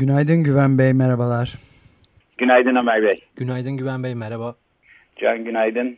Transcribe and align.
Günaydın 0.00 0.44
Güven 0.44 0.78
Bey, 0.78 0.92
merhabalar. 0.92 1.54
Günaydın 2.38 2.76
Ömer 2.76 3.02
Bey. 3.02 3.20
Günaydın 3.36 3.76
Güven 3.76 4.02
Bey, 4.02 4.14
merhaba. 4.14 4.54
Can 5.16 5.44
günaydın. 5.44 5.96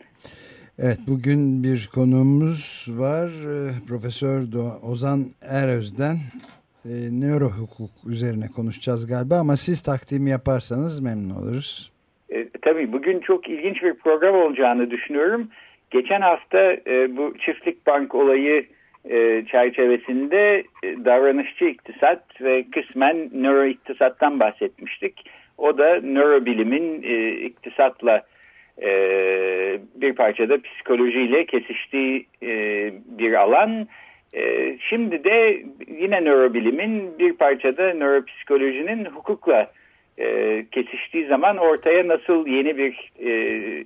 Evet, 0.79 0.99
bugün 1.09 1.65
bir 1.65 1.91
konuğumuz 1.95 2.89
var. 2.99 3.29
Ee, 3.29 3.71
Profesör 3.89 4.43
Ozan 4.83 5.21
Eröz'den 5.43 6.17
e, 6.85 6.93
nöro 7.13 7.49
hukuk 7.49 7.91
üzerine 8.13 8.49
konuşacağız 8.57 9.07
galiba 9.07 9.37
ama 9.37 9.57
siz 9.57 9.83
takdimi 9.83 10.31
yaparsanız 10.31 11.01
memnun 11.01 11.35
oluruz. 11.35 11.93
E, 12.31 12.49
tabii 12.63 12.93
bugün 12.93 13.21
çok 13.21 13.49
ilginç 13.49 13.83
bir 13.83 13.95
program 13.95 14.35
olacağını 14.35 14.91
düşünüyorum. 14.91 15.49
Geçen 15.91 16.21
hafta 16.21 16.73
e, 16.87 17.17
bu 17.17 17.35
çiftlik 17.39 17.87
bank 17.87 18.15
olayı 18.15 18.67
e, 19.11 19.45
çerçevesinde 19.51 20.65
e, 20.83 21.05
davranışçı 21.05 21.65
iktisat 21.65 22.41
ve 22.41 22.65
kısmen 22.71 23.31
nöro 23.33 23.65
iktisattan 23.65 24.41
bahsetmiştik. 24.41 25.31
O 25.59 25.79
da 25.79 26.01
nörobilimin 26.01 27.03
e, 27.03 27.31
iktisatla 27.33 28.23
e, 28.83 28.91
bir 29.95 30.15
parçada 30.15 30.63
psikolojiyle 30.63 31.47
kesiştiği 31.47 32.27
e, 32.43 32.51
bir 33.07 33.33
alan. 33.35 33.89
E, 34.35 34.77
şimdi 34.89 35.25
de 35.25 35.63
yine 35.99 36.25
nörobilimin 36.25 37.19
bir 37.19 37.33
parçada 37.33 37.95
nöropsikolojinin 37.95 39.05
hukukla 39.05 39.71
e, 40.19 40.67
kesiştiği 40.71 41.27
zaman 41.27 41.57
ortaya 41.57 42.09
nasıl 42.09 42.47
yeni 42.47 42.79
bir 42.79 43.13
e, 43.19 43.31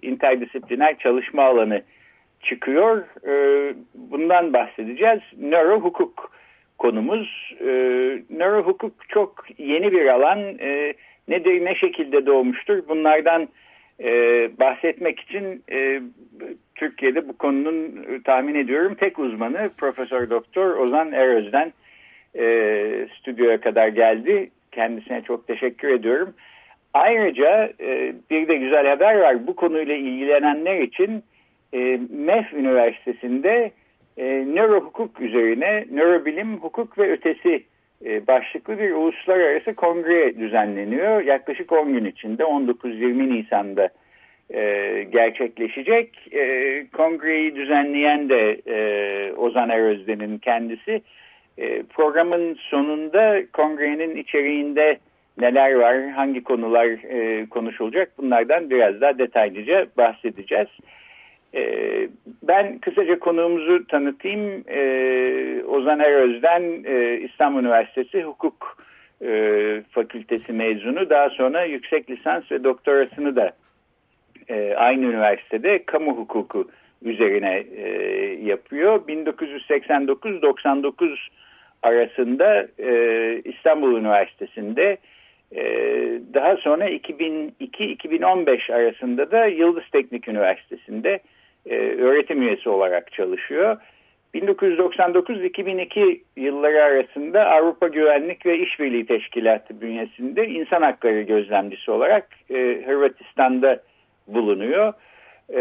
interdisipliner 0.03 0.99
çalışma 0.99 1.43
alanı 1.43 1.83
çıkıyor. 2.41 3.05
E, 3.27 3.35
bundan 3.95 4.53
bahsedeceğiz. 4.53 5.21
Nöro 5.39 5.81
hukuk 5.81 6.33
konumuz. 6.79 7.55
E, 7.61 7.67
nöro 8.31 8.63
hukuk 8.63 9.09
çok 9.09 9.45
yeni 9.59 9.93
bir 9.93 10.07
alan. 10.07 10.39
E, 10.59 10.95
nedir, 11.29 11.65
ne 11.65 11.75
şekilde 11.75 12.27
doğmuştur? 12.27 12.89
Bunlardan 12.89 13.49
e, 14.01 14.11
bahsetmek 14.59 15.21
için 15.21 15.63
e, 15.73 16.01
Türkiye'de 16.75 17.29
bu 17.29 17.39
konunun 17.39 18.07
e, 18.09 18.23
tahmin 18.23 18.55
ediyorum 18.55 18.95
tek 18.95 19.19
uzmanı 19.19 19.71
Profesör 19.77 20.31
Doktor 20.31 20.77
Ozan 20.77 21.13
Eröz'den 21.13 21.73
e, 22.39 23.09
stüdyoya 23.19 23.61
kadar 23.61 23.89
geldi. 23.89 24.51
Kendisine 24.73 25.23
çok 25.23 25.47
teşekkür 25.47 25.89
ediyorum. 25.89 26.35
Ayrıca 26.95 27.73
e, 27.81 28.15
bir 28.31 28.49
de 28.49 28.57
güzel 28.57 28.87
haber 28.87 29.17
var. 29.17 29.47
Bu 29.47 29.57
konuyla 29.57 29.95
ilgilenenler 29.95 30.81
için 30.81 31.25
e, 31.77 32.01
MEF 32.11 32.53
Üniversitesi'nde 32.53 33.71
e, 34.17 34.25
nöro 34.55 34.81
hukuk 34.81 35.21
üzerine 35.21 35.85
nörobilim, 35.93 36.57
hukuk 36.57 36.99
ve 36.99 37.13
ötesi 37.13 37.65
e, 38.05 38.27
başlıklı 38.27 38.79
bir 38.79 38.91
uluslararası 38.91 39.75
kongre 39.75 40.39
düzenleniyor. 40.39 41.23
Yaklaşık 41.23 41.73
10 41.73 41.93
gün 41.93 42.05
içinde 42.05 42.43
19-20 42.43 43.31
Nisan'da 43.31 43.89
e, 44.51 44.63
gerçekleşecek. 45.03 46.33
E, 46.33 46.87
kongreyi 46.93 47.57
düzenleyen 47.57 48.29
de 48.29 48.61
e, 48.67 49.33
Ozan 49.33 49.71
Erözden'in 49.71 50.39
kendisi. 50.39 51.03
E, 51.59 51.83
programın 51.83 52.55
sonunda 52.55 53.43
kongrenin 53.53 54.17
içeriğinde 54.17 54.99
neler 55.41 55.75
var, 55.75 56.09
hangi 56.09 56.43
konular 56.43 56.87
e, 56.87 57.47
konuşulacak 57.47 58.19
bunlardan 58.19 58.71
biraz 58.71 59.01
daha 59.01 59.19
detaylıca 59.19 59.87
bahsedeceğiz. 59.97 60.69
E, 61.55 62.09
ben 62.43 62.79
kısaca 62.79 63.19
konuğumuzu 63.19 63.87
tanıtayım. 63.87 64.65
E, 64.69 65.65
Ozan 65.65 66.01
Eröz'den 66.01 66.85
e, 66.85 67.21
İstanbul 67.21 67.61
Üniversitesi 67.61 68.23
Hukuk 68.23 68.79
e, 69.23 69.83
Fakültesi 69.91 70.53
mezunu. 70.53 71.11
Daha 71.11 71.31
sonra 71.31 71.65
yüksek 71.65 72.11
lisans 72.11 72.53
ve 72.53 72.65
doktorasını 72.65 73.37
da 73.37 73.53
e, 74.49 74.75
aynı 74.75 75.05
üniversitede 75.05 75.85
kamu 75.85 76.17
hukuku 76.17 76.71
üzerine 77.03 77.65
yapıyor. 78.43 79.09
1989-99 79.09 81.17
arasında 81.83 82.69
İstanbul 83.45 84.01
Üniversitesi'nde 84.01 84.97
daha 86.35 86.57
sonra 86.57 86.91
2002-2015 86.91 88.75
arasında 88.75 89.31
da 89.31 89.47
Yıldız 89.47 89.85
Teknik 89.93 90.29
Üniversitesi'nde 90.29 91.21
e, 91.67 91.77
öğretim 91.77 92.43
üyesi 92.43 92.69
olarak 92.69 93.13
çalışıyor. 93.13 93.77
1999-2002 94.35 96.21
yılları 96.37 96.83
arasında 96.83 97.51
Avrupa 97.51 97.89
Güvenlik 97.89 98.47
ve 98.47 98.59
İşbirliği 98.59 99.07
Teşkilatı 99.07 99.81
bünyesinde 99.81 100.49
insan 100.49 100.83
hakları 100.83 101.23
gözlemcisi 101.23 101.91
olarak 101.91 102.29
e, 102.51 102.83
Hırvatistan'da 102.87 103.83
bulunuyor. 104.27 104.93
E, 105.55 105.61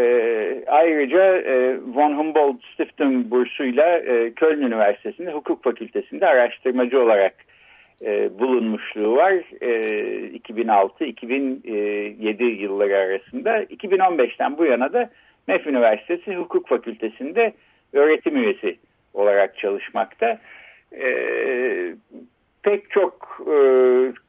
ayrıca 0.66 1.36
e, 1.36 1.78
Von 1.94 2.18
Humboldt 2.18 2.64
Stiftung 2.74 3.30
bursuyla 3.30 3.98
e, 3.98 4.30
Köln 4.30 4.62
Üniversitesi'nde 4.62 5.32
hukuk 5.32 5.64
fakültesinde 5.64 6.26
araştırmacı 6.26 7.02
olarak 7.02 7.34
e, 8.04 8.38
bulunmuşluğu 8.38 9.16
var. 9.16 9.32
E, 9.60 9.68
2006-2007 10.38 12.44
yılları 12.44 12.96
arasında. 12.96 13.62
2015'ten 13.62 14.58
bu 14.58 14.64
yana 14.64 14.92
da 14.92 15.10
MEF 15.46 15.66
Üniversitesi 15.66 16.36
Hukuk 16.36 16.68
Fakültesi'nde 16.68 17.52
öğretim 17.92 18.36
üyesi 18.36 18.78
olarak 19.14 19.58
çalışmakta. 19.58 20.38
E, 20.92 21.08
pek 22.62 22.90
çok 22.90 23.40
e, 23.40 23.56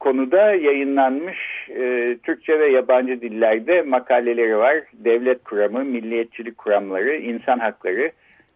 konuda 0.00 0.54
yayınlanmış 0.54 1.38
e, 1.70 2.16
Türkçe 2.22 2.60
ve 2.60 2.66
yabancı 2.66 3.20
dillerde 3.20 3.82
makaleleri 3.82 4.56
var. 4.56 4.76
Devlet 4.92 5.44
kuramı, 5.44 5.84
milliyetçilik 5.84 6.58
kuramları, 6.58 7.16
insan 7.16 7.58
hakları, 7.58 8.12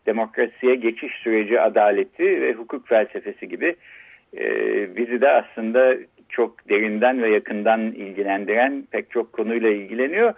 demokrasiye 0.07 0.75
geçiş 0.75 1.13
süreci 1.13 1.61
adaleti 1.61 2.41
ve 2.41 2.53
hukuk 2.53 2.89
felsefesi 2.89 3.49
gibi 3.49 3.77
e, 4.37 4.47
bizi 4.97 5.21
de 5.21 5.31
aslında 5.31 5.97
çok 6.29 6.69
derinden 6.69 7.23
ve 7.23 7.31
yakından 7.31 7.81
ilgilendiren 7.81 8.85
pek 8.91 9.11
çok 9.11 9.33
konuyla 9.33 9.69
ilgileniyor. 9.69 10.35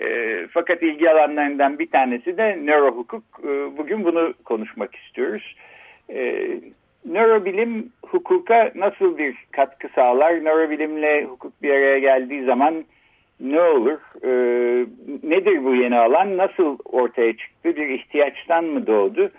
E, 0.00 0.46
fakat 0.50 0.82
ilgi 0.82 1.10
alanlarından 1.10 1.78
bir 1.78 1.90
tanesi 1.90 2.36
de 2.36 2.58
nörohukuk. 2.64 3.24
E, 3.44 3.76
bugün 3.78 4.04
bunu 4.04 4.34
konuşmak 4.44 4.94
istiyoruz. 4.94 5.56
E, 6.10 6.48
nörobilim 7.04 7.92
hukuka 8.06 8.72
nasıl 8.74 9.18
bir 9.18 9.36
katkı 9.50 9.88
sağlar? 9.94 10.44
Nörobilimle 10.44 11.24
hukuk 11.24 11.62
bir 11.62 11.70
araya 11.70 11.98
geldiği 11.98 12.44
zaman 12.44 12.84
ne 13.40 13.60
olur? 13.60 13.98
E, 14.22 14.30
nedir 15.22 15.64
bu 15.64 15.74
yeni 15.74 15.98
alan? 15.98 16.36
Nasıl 16.36 16.78
ortaya 16.84 17.36
çıktı? 17.36 17.76
Bir 17.76 17.88
ihtiyaçtan 17.88 18.64
mı 18.64 18.86
doğdu? 18.86 19.30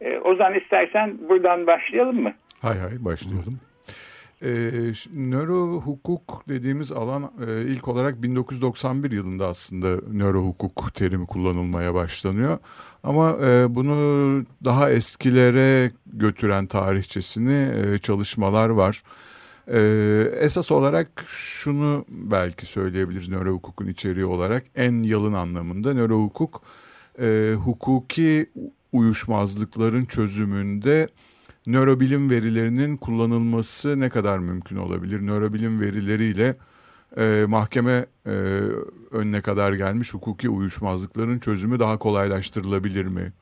E, 0.00 0.18
Ozan 0.18 0.54
istersen 0.54 1.18
buradan 1.28 1.66
başlayalım 1.66 2.22
mı? 2.22 2.32
Hay 2.62 2.78
hay 2.78 3.04
başlayalım. 3.04 3.60
E, 4.42 4.70
nöro 5.14 5.80
hukuk 5.80 6.44
dediğimiz 6.48 6.92
alan 6.92 7.32
e, 7.48 7.62
ilk 7.62 7.88
olarak 7.88 8.22
1991 8.22 9.10
yılında 9.10 9.46
aslında 9.46 10.00
nöro 10.12 10.42
hukuk 10.42 10.94
terimi 10.94 11.26
kullanılmaya 11.26 11.94
başlanıyor. 11.94 12.58
Ama 13.02 13.36
e, 13.44 13.74
bunu 13.74 14.44
daha 14.64 14.90
eskilere 14.90 15.90
götüren 16.06 16.66
tarihçesini 16.66 17.70
e, 17.74 17.98
çalışmalar 17.98 18.68
var. 18.68 19.02
E, 19.68 19.78
esas 20.40 20.70
olarak 20.70 21.24
şunu 21.26 22.04
belki 22.08 22.66
söyleyebiliriz 22.66 23.28
nöro 23.28 23.52
hukukun 23.52 23.86
içeriği 23.86 24.26
olarak 24.26 24.64
en 24.74 25.02
yalın 25.02 25.32
anlamında 25.32 25.94
nöro 25.94 26.22
hukuk 26.22 26.62
e, 27.20 27.54
hukuki 27.64 28.50
uyuşmazlıkların 28.92 30.04
çözümünde 30.04 31.08
nörobilim 31.66 32.30
verilerinin 32.30 32.96
kullanılması 32.96 34.00
ne 34.00 34.08
kadar 34.08 34.38
mümkün 34.38 34.76
olabilir? 34.76 35.26
Nörobilim 35.26 35.80
verileriyle 35.80 36.56
e, 37.18 37.44
mahkeme 37.48 38.06
e, 38.26 38.30
önüne 39.10 39.40
kadar 39.40 39.72
gelmiş 39.72 40.14
hukuki 40.14 40.48
uyuşmazlıkların 40.48 41.38
çözümü 41.38 41.80
daha 41.80 41.98
kolaylaştırılabilir 41.98 43.04
mi? 43.04 43.32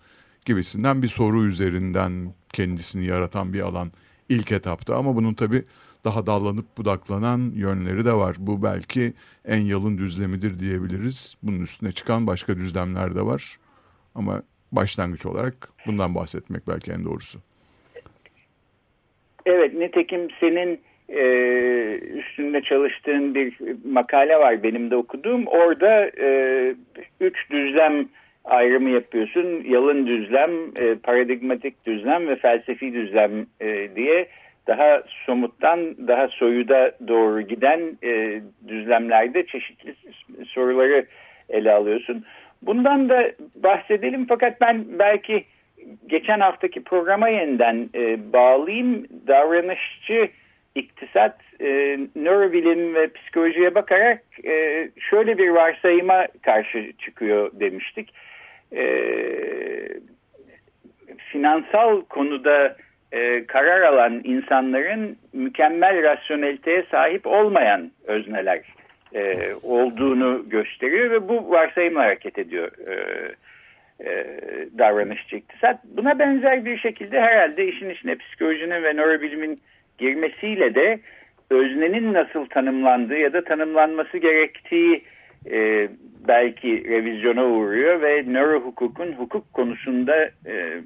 Gibisinden 0.45 1.03
bir 1.03 1.09
soru 1.09 1.45
üzerinden 1.45 2.35
kendisini 2.53 3.05
yaratan 3.05 3.53
bir 3.53 3.61
alan 3.61 3.91
ilk 4.29 4.53
etapta 4.53 4.97
ama 4.97 5.17
bunun 5.17 5.35
tabii 5.35 5.65
daha 6.05 6.27
dallanıp 6.27 6.79
budaklanan 6.79 7.53
yönleri 7.55 8.05
de 8.05 8.13
var. 8.13 8.37
Bu 8.39 8.63
belki 8.63 9.15
en 9.45 9.61
yalın 9.61 9.99
düzlemidir 9.99 10.59
diyebiliriz. 10.59 11.35
Bunun 11.43 11.61
üstüne 11.61 11.93
çıkan 11.93 12.27
başka 12.27 12.57
düzlemler 12.57 13.15
de 13.15 13.27
var. 13.27 13.59
Ama 14.15 14.43
başlangıç 14.73 15.27
olarak 15.27 15.69
bundan 15.87 16.15
bahsetmek 16.15 16.69
belki 16.69 16.93
en 16.93 17.05
doğrusu. 17.05 17.41
Evet, 19.47 19.75
nitekim 19.75 20.29
senin 20.41 20.81
e, 21.09 21.25
üstünde 21.99 22.63
çalıştığın 22.63 23.35
bir 23.35 23.55
makale 23.85 24.37
var 24.37 24.63
benim 24.63 24.91
de 24.91 24.97
okuduğum. 24.97 25.47
Orada 25.47 26.11
e, 26.21 26.29
üç 27.21 27.51
düzlem 27.51 28.09
ayrımı 28.45 28.91
yapıyorsun. 28.91 29.65
Yalın 29.69 30.07
düzlem, 30.07 30.51
e, 30.77 30.95
paradigmatik 30.95 31.87
düzlem 31.87 32.29
ve 32.29 32.37
felsefi 32.37 32.93
düzlem 32.93 33.47
e, 33.61 33.97
diye 33.97 34.29
daha 34.67 35.03
somuttan 35.27 36.09
daha 36.09 36.29
soyuda 36.29 36.93
doğru 37.09 37.41
giden 37.41 37.81
e, 38.03 38.41
düzlemlerde 38.69 39.47
çeşitli 39.47 39.95
soruları 40.47 41.07
ele 41.49 41.73
alıyorsun. 41.73 42.25
Bundan 42.63 43.09
da 43.09 43.33
bahsedelim 43.55 44.27
fakat 44.29 44.61
ben 44.61 44.85
belki 44.99 45.45
geçen 46.07 46.41
haftaki 46.41 46.85
programa 46.85 47.29
yeniden 47.29 47.91
e, 47.95 48.33
bağlayayım. 48.33 49.07
Davranışçı 49.27 50.29
iktisat, 50.75 51.37
e, 51.61 51.99
nörobilim 52.17 52.95
ve 52.95 53.13
psikolojiye 53.13 53.75
bakarak 53.75 54.23
e, 54.45 54.89
şöyle 55.11 55.39
bir 55.39 55.49
varsayıma 55.49 56.27
karşı 56.43 56.93
çıkıyor 56.99 57.51
demiştik. 57.61 58.15
E, 58.77 58.87
finansal 61.33 62.03
konuda 62.03 62.77
e, 63.13 63.47
karar 63.47 63.81
alan 63.81 64.21
insanların 64.25 65.17
mükemmel 65.33 66.03
rasyoneliteye 66.03 66.85
sahip 66.91 67.27
olmayan 67.27 67.91
özneler 68.07 68.61
e, 69.15 69.55
olduğunu 69.63 70.49
gösteriyor 70.49 71.11
ve 71.11 71.29
bu 71.29 71.51
varsayımla 71.51 72.01
hareket 72.01 72.39
ediyor 72.39 72.71
e, 72.89 72.95
e, 74.01 74.27
davranışçı 74.79 75.37
iktisat. 75.37 75.85
Buna 75.85 76.19
benzer 76.19 76.65
bir 76.65 76.79
şekilde 76.79 77.21
herhalde 77.21 77.67
işin 77.69 77.91
içine 77.91 78.17
psikolojinin 78.17 78.83
ve 78.83 78.95
nörobilimin 78.95 79.61
girmesiyle 79.99 80.75
de 80.75 81.01
öznenin 81.51 82.13
nasıl 82.15 82.47
tanımlandığı 82.47 83.19
ya 83.19 83.33
da 83.33 83.45
tanımlanması 83.45 84.19
gerektiği 84.19 85.03
e, 85.51 85.89
belki 86.29 86.85
revizyona 86.89 87.45
uğruyor 87.45 88.03
ve 88.03 88.25
nöro 88.27 88.61
hukukun 88.61 89.13
hukuk 89.13 89.53
konusunda 89.53 90.25
e, 90.47 90.81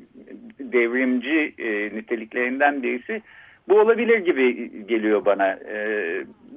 devrimci 0.61 1.55
e, 1.59 1.97
niteliklerinden 1.97 2.83
birisi 2.83 3.23
bu 3.69 3.81
olabilir 3.81 4.19
gibi 4.19 4.71
geliyor 4.87 5.25
bana. 5.25 5.49
E, 5.49 5.79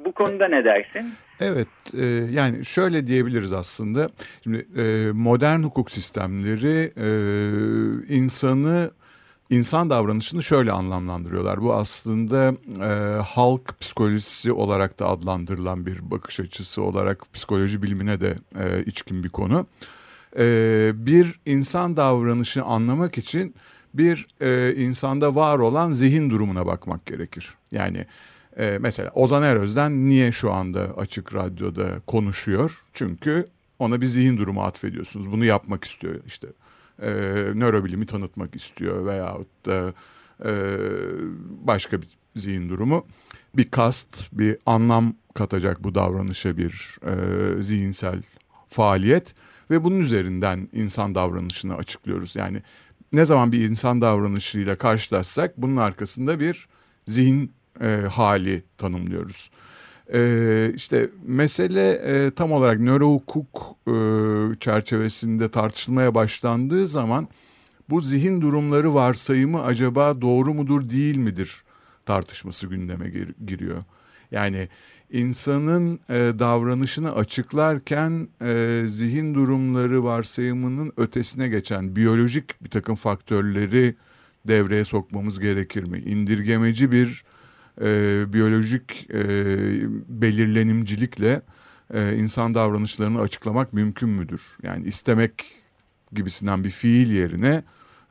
bu 0.06 0.12
konuda 0.12 0.48
ne 0.48 0.66
dersin? 0.66 1.14
Evet 1.40 1.68
e, 1.98 2.06
yani 2.32 2.66
şöyle 2.66 3.08
diyebiliriz 3.08 3.54
aslında. 3.54 4.10
Şimdi 4.44 4.68
e, 4.78 5.12
modern 5.14 5.64
hukuk 5.64 5.92
sistemleri 5.92 6.92
e, 6.98 7.10
insanı 8.16 8.92
insan 9.50 9.90
davranışını 9.90 10.44
şöyle 10.44 10.72
anlamlandırıyorlar. 10.72 11.62
Bu 11.62 11.74
aslında 11.74 12.56
e, 12.86 13.22
halk 13.22 13.80
psikolojisi 13.80 14.52
olarak 14.52 15.00
da 15.00 15.08
adlandırılan 15.08 15.86
bir 15.86 16.12
bakış 16.12 16.40
açısı 16.40 16.84
olarak 16.84 17.34
psikoloji 17.34 17.84
bilimine 17.84 18.22
de 18.22 18.36
e, 18.60 18.84
içkin 18.86 19.24
bir 19.24 19.30
konu. 19.30 19.66
E, 20.38 20.46
bir 20.96 21.40
insan 21.46 21.98
davranışını 21.98 22.64
anlamak 22.64 23.18
için 23.18 23.56
bir 23.94 24.28
e, 24.42 24.76
insanda 24.76 25.36
var 25.36 25.60
olan 25.60 25.92
zihin 25.92 26.30
durumuna 26.30 26.66
bakmak 26.66 27.06
gerekir. 27.06 27.56
Yani 27.72 28.06
e, 28.58 28.78
mesela 28.82 29.10
Ozan 29.10 29.44
Eröz'den 29.44 30.06
niye 30.06 30.32
şu 30.32 30.52
anda 30.52 30.98
açık 30.98 31.34
radyoda 31.34 32.00
konuşuyor? 32.08 32.82
Çünkü 32.94 33.48
ona 33.80 34.02
bir 34.02 34.06
zihin 34.06 34.38
durumu 34.38 34.62
atfediyorsunuz. 34.62 35.32
Bunu 35.32 35.46
yapmak 35.46 35.84
istiyor 35.84 36.16
işte 36.26 36.48
e, 37.02 37.10
nörobilimi 37.56 38.06
tanıtmak 38.06 38.56
istiyor 38.56 39.06
veyahut 39.06 39.66
da 39.66 39.94
e, 40.46 40.52
başka 41.62 42.02
bir 42.02 42.08
zihin 42.36 42.70
durumu. 42.70 43.06
Bir 43.58 43.72
kast, 43.72 44.30
bir 44.32 44.58
anlam 44.66 45.14
katacak 45.34 45.84
bu 45.84 45.96
davranışa 45.96 46.58
bir 46.58 46.98
e, 47.06 47.64
zihinsel 47.64 48.24
faaliyet 48.68 49.36
ve 49.72 49.84
bunun 49.84 50.00
üzerinden 50.00 50.70
insan 50.74 51.16
davranışını 51.16 51.76
açıklıyoruz. 51.76 52.36
Yani 52.36 52.62
ne 53.14 53.26
zaman 53.26 53.52
bir 53.52 53.70
insan 53.70 54.02
davranışıyla 54.02 54.76
karşılaşsak 54.78 55.58
bunun 55.58 55.78
arkasında 55.78 56.40
bir 56.40 56.68
zihin 57.06 57.52
e, 57.82 57.88
hali 58.12 58.64
tanımlıyoruz. 58.78 59.50
Ee, 60.14 60.72
işte 60.76 61.10
mesele 61.26 61.92
e, 61.92 62.32
tam 62.32 62.52
olarak 62.52 62.80
nörohukuk 62.80 63.76
e, 63.88 63.94
çerçevesinde 64.60 65.52
tartışılmaya 65.52 66.16
başlandığı 66.16 66.88
zaman 66.88 67.28
bu 67.90 68.02
zihin 68.02 68.42
durumları 68.42 68.94
varsayımı 68.94 69.64
acaba 69.64 70.22
doğru 70.22 70.54
mudur 70.54 70.90
değil 70.90 71.18
midir 71.18 71.64
tartışması 72.06 72.68
gündeme 72.68 73.10
gir 73.10 73.36
giriyor. 73.46 73.84
Yani 74.32 74.70
insanın 75.12 76.00
e, 76.10 76.14
davranışını 76.40 77.16
açıklarken 77.16 78.28
e, 78.42 78.84
zihin 78.88 79.34
durumları 79.34 80.04
varsayımının 80.04 80.94
ötesine 80.98 81.48
geçen 81.48 81.96
biyolojik 81.96 82.64
bir 82.64 82.70
takım 82.70 82.96
faktörleri 82.96 83.96
devreye 84.48 84.84
sokmamız 84.84 85.40
gerekir 85.40 85.84
mi? 85.84 86.00
İndirgemeci 86.00 86.92
bir 86.92 87.24
e, 87.82 88.24
biyolojik 88.34 89.08
e, 89.14 89.24
belirlenimcilikle 90.08 91.42
e, 91.94 92.16
insan 92.16 92.56
davranışlarını 92.56 93.22
açıklamak 93.22 93.74
mümkün 93.74 94.10
müdür? 94.10 94.42
Yani 94.64 94.88
istemek 94.88 95.46
gibisinden 96.14 96.64
bir 96.64 96.70
fiil 96.70 97.12
yerine 97.12 97.64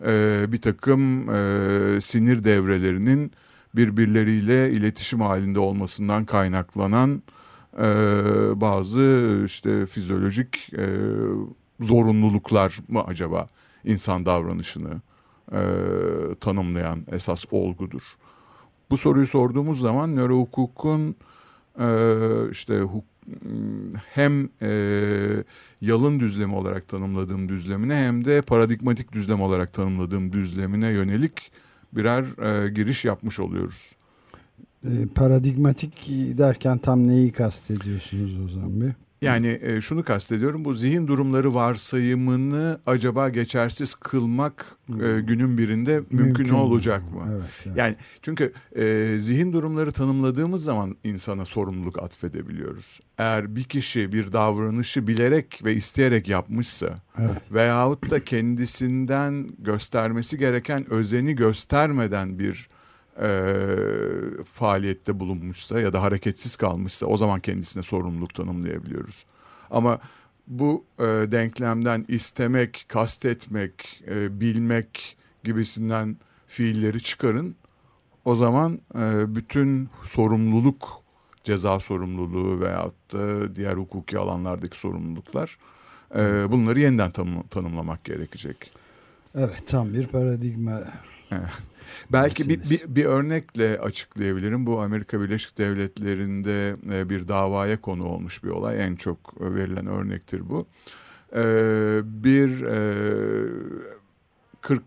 e, 0.06 0.44
bir 0.48 0.60
takım 0.60 1.30
e, 1.30 2.00
sinir 2.00 2.44
devrelerinin 2.44 3.32
birbirleriyle 3.76 4.72
iletişim 4.72 5.20
halinde 5.20 5.58
olmasından 5.58 6.24
kaynaklanan 6.24 7.22
e, 7.78 7.84
bazı 8.60 9.42
işte 9.46 9.86
fizyolojik 9.86 10.72
e, 10.72 10.86
zorunluluklar 11.80 12.78
mı 12.88 13.04
acaba 13.04 13.46
insan 13.84 14.26
davranışını 14.26 15.00
e, 15.52 15.60
tanımlayan 16.40 17.06
esas 17.12 17.44
olgudur? 17.50 18.02
Bu 18.90 18.96
soruyu 18.96 19.26
sorduğumuz 19.26 19.80
zaman 19.80 20.16
nörohukukun 20.16 21.16
e, 21.80 21.88
işte 22.50 22.80
huk, 22.80 23.04
hem 24.14 24.48
e, 24.62 24.70
yalın 25.80 26.20
düzlemi 26.20 26.54
olarak 26.54 26.88
tanımladığım 26.88 27.48
düzlemine 27.48 27.94
hem 27.94 28.24
de 28.24 28.42
paradigmatik 28.42 29.12
düzlem 29.12 29.40
olarak 29.40 29.72
tanımladığım 29.72 30.32
düzlemine 30.32 30.90
yönelik 30.90 31.52
birer 31.92 32.24
e, 32.64 32.70
giriş 32.70 33.04
yapmış 33.04 33.40
oluyoruz. 33.40 33.92
E, 34.84 35.06
paradigmatik 35.14 36.08
derken 36.38 36.78
tam 36.78 37.08
neyi 37.08 37.32
kastediyorsunuz 37.32 38.40
o 38.40 38.48
zaman 38.48 38.80
bir? 38.80 38.92
Yani 39.22 39.58
e, 39.62 39.80
şunu 39.80 40.04
kastediyorum 40.04 40.64
bu 40.64 40.74
zihin 40.74 41.06
durumları 41.06 41.54
varsayımını 41.54 42.80
acaba 42.86 43.28
geçersiz 43.28 43.94
kılmak 43.94 44.76
e, 44.88 45.20
günün 45.20 45.58
birinde 45.58 45.96
mümkün, 45.96 46.18
mümkün 46.18 46.48
olacak 46.48 47.12
mı? 47.12 47.28
Evet, 47.32 47.50
evet. 47.66 47.76
Yani 47.76 47.96
çünkü 48.22 48.52
e, 48.76 49.14
zihin 49.18 49.52
durumları 49.52 49.92
tanımladığımız 49.92 50.64
zaman 50.64 50.96
insana 51.04 51.44
sorumluluk 51.44 52.02
atfedebiliyoruz. 52.02 53.00
Eğer 53.18 53.56
bir 53.56 53.64
kişi 53.64 54.12
bir 54.12 54.32
davranışı 54.32 55.06
bilerek 55.06 55.60
ve 55.64 55.74
isteyerek 55.74 56.28
yapmışsa 56.28 56.94
evet. 57.18 57.52
veyahut 57.52 58.10
da 58.10 58.24
kendisinden 58.24 59.48
göstermesi 59.58 60.38
gereken 60.38 60.90
özeni 60.92 61.34
göstermeden 61.34 62.38
bir 62.38 62.68
e, 63.22 63.28
faaliyette 64.52 65.20
bulunmuşsa 65.20 65.80
ya 65.80 65.92
da 65.92 66.02
hareketsiz 66.02 66.56
kalmışsa 66.56 67.06
o 67.06 67.16
zaman 67.16 67.40
kendisine 67.40 67.82
sorumluluk 67.82 68.34
tanımlayabiliyoruz. 68.34 69.24
Ama 69.70 69.98
bu 70.46 70.84
e, 70.98 71.02
denklemden 71.04 72.04
istemek, 72.08 72.84
kastetmek, 72.88 74.02
e, 74.08 74.40
bilmek 74.40 75.16
gibisinden 75.44 76.16
fiilleri 76.46 77.02
çıkarın. 77.02 77.56
O 78.24 78.34
zaman 78.34 78.80
e, 78.94 79.34
bütün 79.34 79.88
sorumluluk, 80.04 81.02
ceza 81.44 81.80
sorumluluğu 81.80 82.60
veyahut 82.60 83.12
da 83.12 83.56
diğer 83.56 83.74
hukuki 83.74 84.18
alanlardaki 84.18 84.78
sorumluluklar 84.78 85.58
e, 86.16 86.50
bunları 86.50 86.80
yeniden 86.80 87.10
tanım, 87.10 87.42
tanımlamak 87.42 88.04
gerekecek. 88.04 88.72
Evet 89.34 89.66
tam 89.66 89.94
bir 89.94 90.06
paradigma. 90.06 90.80
Belki 92.12 92.48
bir, 92.48 92.70
bir, 92.70 92.82
bir 92.86 93.04
örnekle 93.04 93.78
açıklayabilirim. 93.78 94.66
Bu 94.66 94.80
Amerika 94.80 95.20
Birleşik 95.20 95.58
Devletleri'nde 95.58 96.76
e, 96.90 97.10
bir 97.10 97.28
davaya 97.28 97.80
konu 97.80 98.04
olmuş 98.04 98.44
bir 98.44 98.48
olay. 98.48 98.86
En 98.86 98.96
çok 98.96 99.40
verilen 99.40 99.86
örnektir 99.86 100.48
bu. 100.48 100.66
E, 101.32 101.42
bir 102.04 102.50
40'lı 104.62 104.82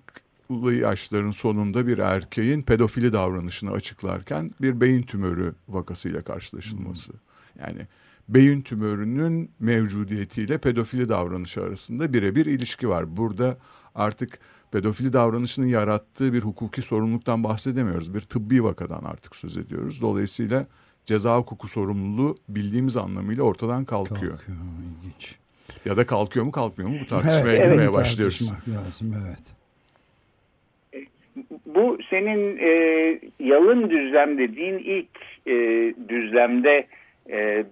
40'lı 0.53 0.73
yaşların 0.73 1.31
sonunda 1.31 1.87
bir 1.87 1.97
erkeğin 1.97 2.61
pedofili 2.61 3.13
davranışını 3.13 3.71
açıklarken 3.71 4.51
bir 4.61 4.81
beyin 4.81 5.01
tümörü 5.01 5.53
vakasıyla 5.69 6.21
karşılaşılması. 6.21 7.11
Hmm. 7.11 7.19
Yani 7.59 7.87
beyin 8.29 8.61
tümörünün 8.61 9.51
mevcudiyetiyle 9.59 10.57
pedofili 10.57 11.09
davranışı 11.09 11.63
arasında 11.63 12.13
birebir 12.13 12.45
ilişki 12.45 12.89
var. 12.89 13.17
Burada 13.17 13.57
artık 13.95 14.39
pedofili 14.71 15.13
davranışının 15.13 15.67
yarattığı 15.67 16.33
bir 16.33 16.41
hukuki 16.41 16.81
sorumluluktan 16.81 17.43
bahsedemiyoruz. 17.43 18.13
Bir 18.13 18.21
tıbbi 18.21 18.63
vakadan 18.63 19.03
artık 19.03 19.35
söz 19.35 19.57
ediyoruz. 19.57 20.01
Dolayısıyla 20.01 20.67
ceza 21.05 21.37
hukuku 21.37 21.67
sorumluluğu 21.67 22.35
bildiğimiz 22.49 22.97
anlamıyla 22.97 23.43
ortadan 23.43 23.85
kalkıyor. 23.85 24.37
Kalkıyor, 24.37 24.57
ilginç. 24.99 25.35
Ya 25.85 25.97
da 25.97 26.05
kalkıyor 26.05 26.45
mu 26.45 26.51
kalkmıyor 26.51 26.89
mu 26.89 26.97
bu 27.01 27.05
tartışmaya 27.05 27.53
evet, 27.53 27.69
girmeye 27.69 27.83
evet, 27.83 27.93
başlıyoruz. 27.93 28.51
Lazım, 28.67 29.15
evet. 29.23 29.53
Bu 31.65 31.97
senin 32.09 32.57
e, 32.57 32.69
yalın 33.39 33.89
düzlem 33.89 34.37
dediğin 34.37 34.77
ilk 34.77 35.09
e, 35.47 35.53
düzlemde 36.09 36.87
e, 37.31 37.65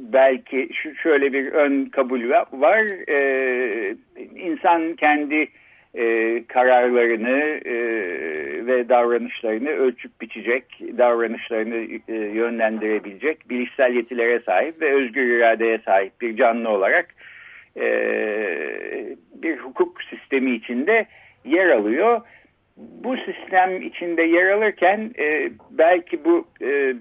belki 0.00 0.68
şu 0.74 0.94
şöyle 0.94 1.32
bir 1.32 1.52
ön 1.52 1.84
kabul 1.84 2.30
var. 2.52 3.10
E, 3.10 3.96
insan 4.34 4.94
kendi 4.94 5.48
e, 5.94 6.44
kararlarını 6.46 7.60
e, 7.64 7.76
ve 8.66 8.88
davranışlarını 8.88 9.68
ölçüp 9.68 10.20
biçecek, 10.20 10.64
davranışlarını 10.98 12.00
e, 12.08 12.14
yönlendirebilecek 12.14 13.50
bilişsel 13.50 13.94
yetilere 13.94 14.40
sahip 14.40 14.80
ve 14.80 14.94
özgür 14.94 15.36
iradeye 15.36 15.78
sahip 15.78 16.20
bir 16.20 16.36
canlı 16.36 16.68
olarak 16.68 17.14
e, 17.76 17.86
bir 19.34 19.56
hukuk 19.56 20.02
sistemi 20.02 20.50
içinde 20.50 21.06
yer 21.44 21.70
alıyor. 21.70 22.20
Bu 22.76 23.16
sistem 23.16 23.82
içinde 23.82 24.22
yer 24.22 24.50
alırken 24.50 25.10
e, 25.18 25.50
belki 25.70 26.24
bu 26.24 26.46
e, 26.62 26.94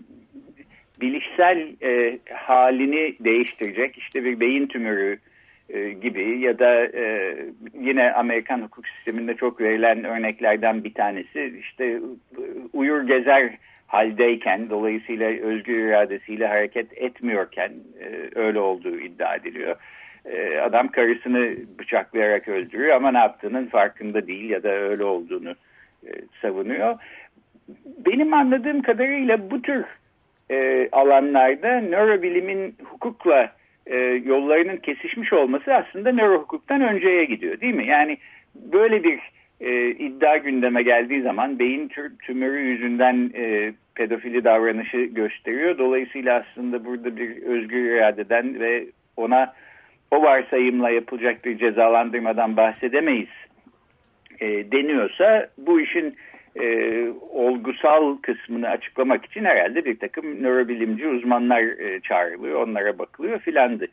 bilişsel 1.01 1.67
e, 1.83 2.19
halini 2.33 3.15
değiştirecek 3.19 3.97
işte 3.97 4.23
bir 4.23 4.39
beyin 4.39 4.67
tümörü 4.67 5.19
e, 5.69 5.89
gibi 5.89 6.39
ya 6.39 6.59
da 6.59 6.85
e, 6.85 7.35
yine 7.79 8.13
Amerikan 8.13 8.61
hukuk 8.61 8.87
sisteminde 8.87 9.35
çok 9.35 9.61
verilen 9.61 10.03
örneklerden 10.03 10.83
bir 10.83 10.93
tanesi 10.93 11.53
işte 11.59 11.99
uyur 12.73 13.07
gezer 13.07 13.57
haldeyken 13.87 14.69
dolayısıyla 14.69 15.27
özgür 15.29 15.87
iradesiyle 15.87 16.47
hareket 16.47 16.97
etmiyorken 16.97 17.71
e, 17.99 18.39
öyle 18.39 18.59
olduğu 18.59 18.99
iddia 18.99 19.35
ediliyor. 19.35 19.75
E, 20.25 20.59
adam 20.59 20.87
karısını 20.87 21.55
bıçaklayarak 21.79 22.47
öldürüyor 22.47 22.95
ama 22.95 23.11
ne 23.11 23.17
yaptığının 23.17 23.65
farkında 23.65 24.27
değil 24.27 24.49
ya 24.49 24.63
da 24.63 24.69
öyle 24.69 25.03
olduğunu 25.03 25.55
e, 26.07 26.09
savunuyor. 26.41 26.95
Benim 28.05 28.33
anladığım 28.33 28.81
kadarıyla 28.81 29.51
bu 29.51 29.61
tür 29.61 29.85
e, 30.51 30.89
alanlarda 30.91 31.81
nörobilimin 31.81 32.75
hukukla 32.83 33.51
e, 33.85 33.97
yollarının 34.25 34.77
kesişmiş 34.77 35.33
olması 35.33 35.73
aslında 35.73 36.11
nöro 36.11 36.41
hukuktan 36.41 36.81
önceye 36.81 37.25
gidiyor 37.25 37.61
değil 37.61 37.75
mi? 37.75 37.87
Yani 37.87 38.17
böyle 38.55 39.03
bir 39.03 39.19
e, 39.61 39.89
iddia 39.89 40.37
gündeme 40.37 40.83
geldiği 40.83 41.21
zaman 41.21 41.59
beyin 41.59 41.91
tümörü 42.21 42.59
yüzünden 42.59 43.31
e, 43.35 43.73
pedofili 43.95 44.43
davranışı 44.43 44.97
gösteriyor. 44.97 45.77
Dolayısıyla 45.77 46.45
aslında 46.45 46.85
burada 46.85 47.17
bir 47.17 47.41
özgür 47.43 47.91
iradeden 47.91 48.59
ve 48.59 48.85
ona 49.17 49.53
o 50.11 50.21
varsayımla 50.21 50.89
yapılacak 50.89 51.45
bir 51.45 51.57
cezalandırmadan 51.57 52.57
bahsedemeyiz 52.57 53.29
e, 54.39 54.71
deniyorsa 54.71 55.49
bu 55.57 55.81
işin 55.81 56.15
e, 56.61 57.07
olgusal 57.31 58.17
kısmını 58.17 58.69
açıklamak 58.69 59.25
için 59.25 59.45
herhalde 59.45 59.85
bir 59.85 59.99
takım 59.99 60.43
nörobilimci 60.43 61.07
uzmanlar 61.07 61.61
e, 61.61 61.99
çağrılıyor, 62.01 62.67
onlara 62.67 62.99
bakılıyor 62.99 63.39
filandı. 63.39 63.87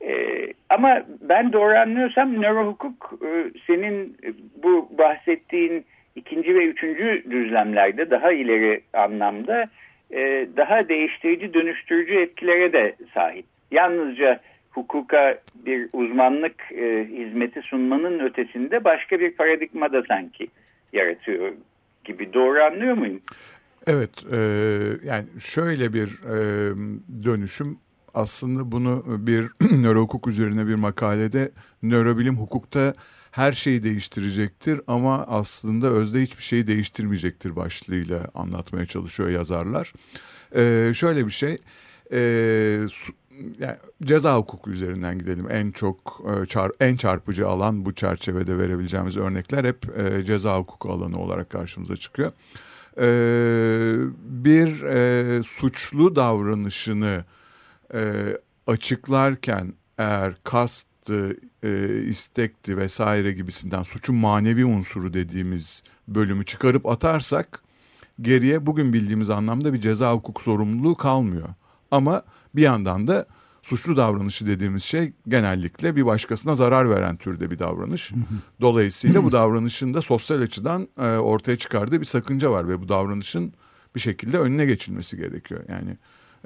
E, 0.00 0.46
ama 0.70 1.02
ben 1.20 1.52
doğru 1.52 1.78
anlıyorsam 1.78 2.42
nörohukuk 2.42 3.12
e, 3.22 3.50
senin 3.66 4.16
bu 4.62 4.88
bahsettiğin 4.98 5.84
ikinci 6.16 6.54
ve 6.54 6.64
üçüncü 6.64 7.30
düzlemlerde 7.30 8.10
daha 8.10 8.32
ileri 8.32 8.80
anlamda 8.92 9.66
e, 10.10 10.48
daha 10.56 10.88
değiştirici, 10.88 11.54
dönüştürücü 11.54 12.14
etkilere 12.14 12.72
de 12.72 12.96
sahip. 13.14 13.44
Yalnızca 13.70 14.40
hukuka 14.70 15.38
bir 15.54 15.88
uzmanlık 15.92 16.72
e, 16.72 17.04
hizmeti 17.04 17.62
sunmanın 17.62 18.18
ötesinde 18.18 18.84
başka 18.84 19.20
bir 19.20 19.30
paradigma 19.30 19.92
da 19.92 20.02
sanki 20.08 20.46
yaratıyor 20.92 21.52
gibi 22.04 22.32
doğru 22.32 22.62
anlıyor 22.62 22.94
muyum? 22.94 23.20
Evet 23.86 24.32
e, 24.32 24.36
yani 25.04 25.26
şöyle 25.40 25.92
bir 25.92 26.08
e, 26.22 26.36
dönüşüm 27.24 27.78
aslında 28.14 28.72
bunu 28.72 29.04
bir 29.06 29.50
nörohukuk 29.82 30.26
üzerine 30.26 30.66
bir 30.66 30.74
makalede 30.74 31.52
nörobilim 31.82 32.36
hukukta 32.36 32.94
her 33.30 33.52
şeyi 33.52 33.82
değiştirecektir 33.82 34.80
ama 34.86 35.26
aslında 35.26 35.88
özde 35.88 36.22
hiçbir 36.22 36.42
şeyi 36.42 36.66
değiştirmeyecektir 36.66 37.56
başlığıyla 37.56 38.26
anlatmaya 38.34 38.86
çalışıyor 38.86 39.28
yazarlar. 39.28 39.92
E, 40.56 40.92
şöyle 40.94 41.26
bir 41.26 41.32
şey 41.32 41.58
e, 42.12 42.18
yani 43.58 43.76
ceza 44.04 44.36
hukuku 44.36 44.70
üzerinden 44.70 45.18
gidelim. 45.18 45.50
En 45.50 45.70
çok 45.70 46.22
e, 46.26 46.46
çar, 46.46 46.70
en 46.80 46.96
çarpıcı 46.96 47.48
alan 47.48 47.84
bu 47.84 47.94
çerçevede 47.94 48.58
verebileceğimiz 48.58 49.16
örnekler 49.16 49.64
hep 49.64 49.98
e, 49.98 50.24
ceza 50.24 50.58
hukuku 50.58 50.92
alanı 50.92 51.18
olarak 51.18 51.50
karşımıza 51.50 51.96
çıkıyor. 51.96 52.32
E, 52.98 53.06
bir 54.24 54.82
e, 54.82 55.42
suçlu 55.42 56.16
davranışını 56.16 57.24
e, 57.94 58.02
açıklarken 58.66 59.72
eğer 59.98 60.34
kasttı, 60.44 61.36
e, 61.62 62.02
istekti 62.02 62.76
vesaire 62.76 63.32
gibisinden 63.32 63.82
suçun 63.82 64.16
manevi 64.16 64.64
unsuru 64.64 65.14
dediğimiz 65.14 65.82
bölümü 66.08 66.44
çıkarıp 66.44 66.86
atarsak 66.86 67.62
geriye 68.20 68.66
bugün 68.66 68.92
bildiğimiz 68.92 69.30
anlamda 69.30 69.72
bir 69.72 69.80
ceza 69.80 70.12
hukuk 70.12 70.42
sorumluluğu 70.42 70.96
kalmıyor. 70.96 71.48
Ama 71.90 72.22
bir 72.56 72.62
yandan 72.62 73.06
da 73.06 73.26
suçlu 73.62 73.96
davranışı 73.96 74.46
dediğimiz 74.46 74.82
şey 74.82 75.12
genellikle 75.28 75.96
bir 75.96 76.06
başkasına 76.06 76.54
zarar 76.54 76.90
veren 76.90 77.16
türde 77.16 77.50
bir 77.50 77.58
davranış. 77.58 78.12
Dolayısıyla 78.60 79.24
bu 79.24 79.32
davranışın 79.32 79.94
da 79.94 80.02
sosyal 80.02 80.40
açıdan 80.40 80.88
e, 80.98 81.06
ortaya 81.06 81.56
çıkardığı 81.56 82.00
bir 82.00 82.06
sakınca 82.06 82.50
var 82.50 82.68
ve 82.68 82.80
bu 82.80 82.88
davranışın 82.88 83.54
bir 83.94 84.00
şekilde 84.00 84.38
önüne 84.38 84.66
geçilmesi 84.66 85.16
gerekiyor. 85.16 85.60
Yani 85.68 85.96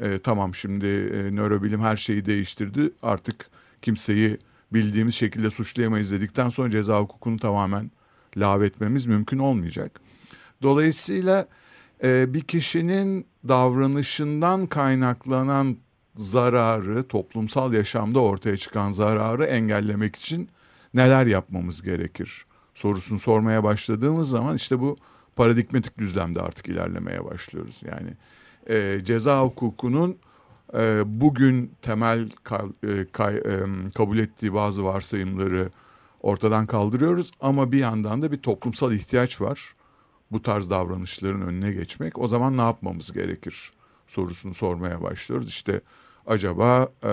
e, 0.03 0.19
tamam 0.19 0.55
şimdi 0.55 0.87
e, 0.87 1.37
nörobilim 1.37 1.81
her 1.81 1.97
şeyi 1.97 2.27
değiştirdi 2.27 2.91
artık 3.03 3.51
kimseyi 3.83 4.39
bildiğimiz 4.73 5.15
şekilde 5.15 5.51
suçlayamayız 5.51 6.13
dedikten 6.13 6.49
sonra 6.49 6.71
ceza 6.71 7.01
hukukunu 7.01 7.39
tamamen 7.39 7.91
lağvetmemiz 8.37 9.07
mümkün 9.07 9.39
olmayacak. 9.39 10.01
Dolayısıyla 10.63 11.49
e, 12.05 12.35
bir 12.35 12.41
kişinin 12.41 13.27
davranışından 13.49 14.67
kaynaklanan 14.67 15.77
zararı, 16.17 17.09
toplumsal 17.09 17.73
yaşamda 17.73 18.21
ortaya 18.21 18.57
çıkan 18.57 18.91
zararı 18.91 19.45
engellemek 19.45 20.17
için 20.17 20.49
neler 20.95 21.27
yapmamız 21.27 21.83
gerekir 21.83 22.47
sorusunu 22.77 23.19
sormaya 23.19 23.65
başladığımız 23.65 24.31
zaman 24.31 24.57
işte 24.57 24.81
bu 24.81 24.97
paradigmatik 25.37 25.99
düzlemde 25.99 26.41
artık 26.41 26.69
ilerlemeye 26.69 27.25
başlıyoruz. 27.25 27.81
Yani 27.85 28.11
e, 28.67 29.05
ceza 29.05 29.43
hukukunun 29.43 30.17
e, 30.75 31.03
bugün 31.07 31.73
temel 31.83 32.31
kal, 32.43 32.69
e, 32.89 33.07
kay, 33.13 33.37
e, 33.37 33.61
kabul 33.95 34.19
ettiği 34.19 34.55
bazı 34.55 34.85
varsayımları 34.85 35.71
ortadan 36.23 36.67
kaldırıyoruz 36.67 37.31
ama 37.41 37.73
bir 37.73 37.79
yandan 37.79 38.23
da 38.23 38.33
bir 38.33 38.39
toplumsal 38.39 38.93
ihtiyaç 38.93 39.41
var 39.41 39.75
bu 40.33 40.43
tarz 40.43 40.71
davranışların 40.71 41.41
önüne 41.41 41.73
geçmek. 41.73 42.19
O 42.19 42.29
zaman 42.29 42.57
ne 42.57 42.63
yapmamız 42.63 43.13
gerekir 43.13 43.73
sorusunu 44.07 44.55
sormaya 44.55 45.03
başlıyoruz. 45.03 45.49
İşte 45.49 45.81
acaba 46.27 46.89
e, 47.05 47.13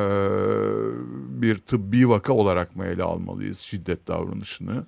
bir 1.41 1.57
tıbbi 1.57 2.09
vaka 2.09 2.33
olarak 2.33 2.75
mı 2.75 2.85
ele 2.85 3.03
almalıyız 3.03 3.59
şiddet 3.59 4.07
davranışını? 4.07 4.85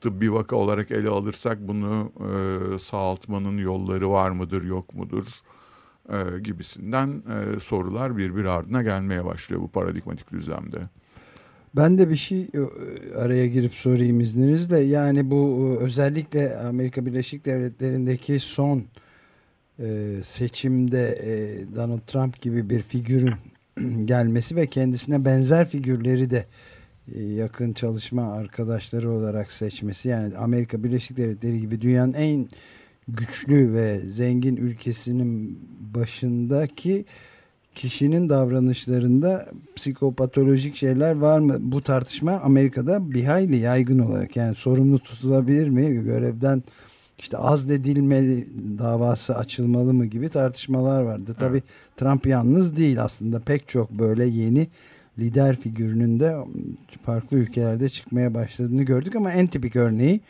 Tıbbi 0.00 0.32
vaka 0.32 0.56
olarak 0.56 0.90
ele 0.90 1.08
alırsak 1.08 1.58
bunu 1.60 2.12
e, 2.20 2.78
sağaltmanın 2.78 3.58
yolları 3.58 4.10
var 4.10 4.30
mıdır 4.30 4.62
yok 4.62 4.94
mudur 4.94 5.24
e, 6.08 6.40
gibisinden 6.40 7.08
e, 7.08 7.60
sorular 7.60 8.16
birbir 8.16 8.44
ardına 8.44 8.82
gelmeye 8.82 9.24
başlıyor 9.24 9.62
bu 9.62 9.68
paradigmatik 9.68 10.32
düzlemde. 10.32 10.78
Ben 11.76 11.98
de 11.98 12.10
bir 12.10 12.16
şey 12.16 12.40
e, 12.40 12.60
araya 13.14 13.46
girip 13.46 13.74
sorayım 13.74 14.20
izninizle. 14.20 14.80
Yani 14.80 15.30
bu 15.30 15.58
e, 15.80 15.84
özellikle 15.84 16.58
Amerika 16.58 17.06
Birleşik 17.06 17.44
Devletleri'ndeki 17.44 18.40
son 18.40 18.84
e, 19.80 20.16
seçimde 20.24 21.18
Donald 21.76 22.06
Trump 22.06 22.42
gibi 22.42 22.70
bir 22.70 22.82
figürün 22.82 23.34
gelmesi 24.04 24.56
ve 24.56 24.66
kendisine 24.66 25.24
benzer 25.24 25.68
figürleri 25.68 26.30
de 26.30 26.46
e, 27.14 27.22
yakın 27.22 27.72
çalışma 27.72 28.32
arkadaşları 28.32 29.10
olarak 29.10 29.52
seçmesi 29.52 30.08
yani 30.08 30.36
Amerika 30.36 30.84
Birleşik 30.84 31.16
Devletleri 31.16 31.60
gibi 31.60 31.80
dünyanın 31.80 32.12
en 32.12 32.48
güçlü 33.08 33.72
ve 33.74 34.00
zengin 34.00 34.56
ülkesinin 34.56 35.58
başındaki 35.94 37.04
kişinin 37.74 38.28
davranışlarında 38.28 39.48
psikopatolojik 39.76 40.76
şeyler 40.76 41.16
var 41.16 41.38
mı? 41.38 41.56
Bu 41.60 41.82
tartışma 41.82 42.32
Amerika'da 42.32 43.10
bir 43.10 43.24
hayli 43.24 43.56
yaygın 43.56 43.98
olarak 43.98 44.36
yani 44.36 44.54
sorumlu 44.54 44.98
tutulabilir 44.98 45.68
mi? 45.68 46.04
Görevden 46.04 46.62
işte 47.20 47.36
azledilmeli 47.36 48.48
davası 48.78 49.36
açılmalı 49.36 49.94
mı 49.94 50.06
gibi 50.06 50.28
tartışmalar 50.28 51.02
vardı. 51.02 51.36
Tabii 51.38 51.56
evet. 51.56 51.96
Trump 51.96 52.26
yalnız 52.26 52.76
değil 52.76 53.02
aslında 53.02 53.40
pek 53.40 53.68
çok 53.68 53.90
böyle 53.90 54.26
yeni 54.26 54.66
lider 55.18 55.56
figürünün 55.56 56.20
de 56.20 56.36
farklı 57.02 57.36
ülkelerde 57.36 57.88
çıkmaya 57.88 58.34
başladığını 58.34 58.82
gördük 58.82 59.16
ama 59.16 59.32
en 59.32 59.46
tipik 59.46 59.76
örneği 59.76 60.20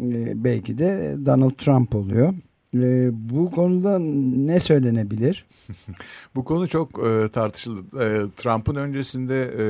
e, 0.00 0.44
belki 0.44 0.78
de 0.78 1.16
Donald 1.26 1.50
Trump 1.50 1.94
oluyor. 1.94 2.34
E, 2.74 3.10
bu 3.12 3.50
konuda 3.50 3.98
ne 3.98 4.60
söylenebilir? 4.60 5.46
bu 6.36 6.44
konu 6.44 6.68
çok 6.68 7.06
e, 7.06 7.28
tartışıldı. 7.32 8.04
E, 8.04 8.06
Trump'ın 8.36 8.74
öncesinde 8.74 9.42
e, 9.42 9.64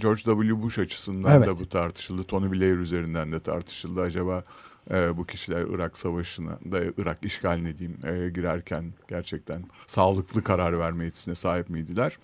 George 0.00 0.22
W. 0.22 0.62
Bush 0.62 0.78
açısından 0.78 1.36
evet. 1.36 1.48
da 1.48 1.60
bu 1.60 1.68
tartışıldı. 1.68 2.24
Tony 2.24 2.52
Blair 2.52 2.76
üzerinden 2.76 3.32
de 3.32 3.40
tartışıldı. 3.40 4.00
Acaba 4.00 4.44
e, 4.90 5.16
bu 5.16 5.26
kişiler 5.26 5.64
Irak 5.74 5.98
Savaşı'na 5.98 6.58
da 6.72 6.80
Irak 6.98 7.18
işgaline 7.22 7.78
diyeyim 7.78 7.98
e, 8.06 8.30
girerken 8.30 8.92
gerçekten 9.08 9.64
sağlıklı 9.86 10.44
karar 10.44 10.78
verme 10.78 11.04
yetisine 11.04 11.34
sahip 11.34 11.70
miydiler? 11.70 12.18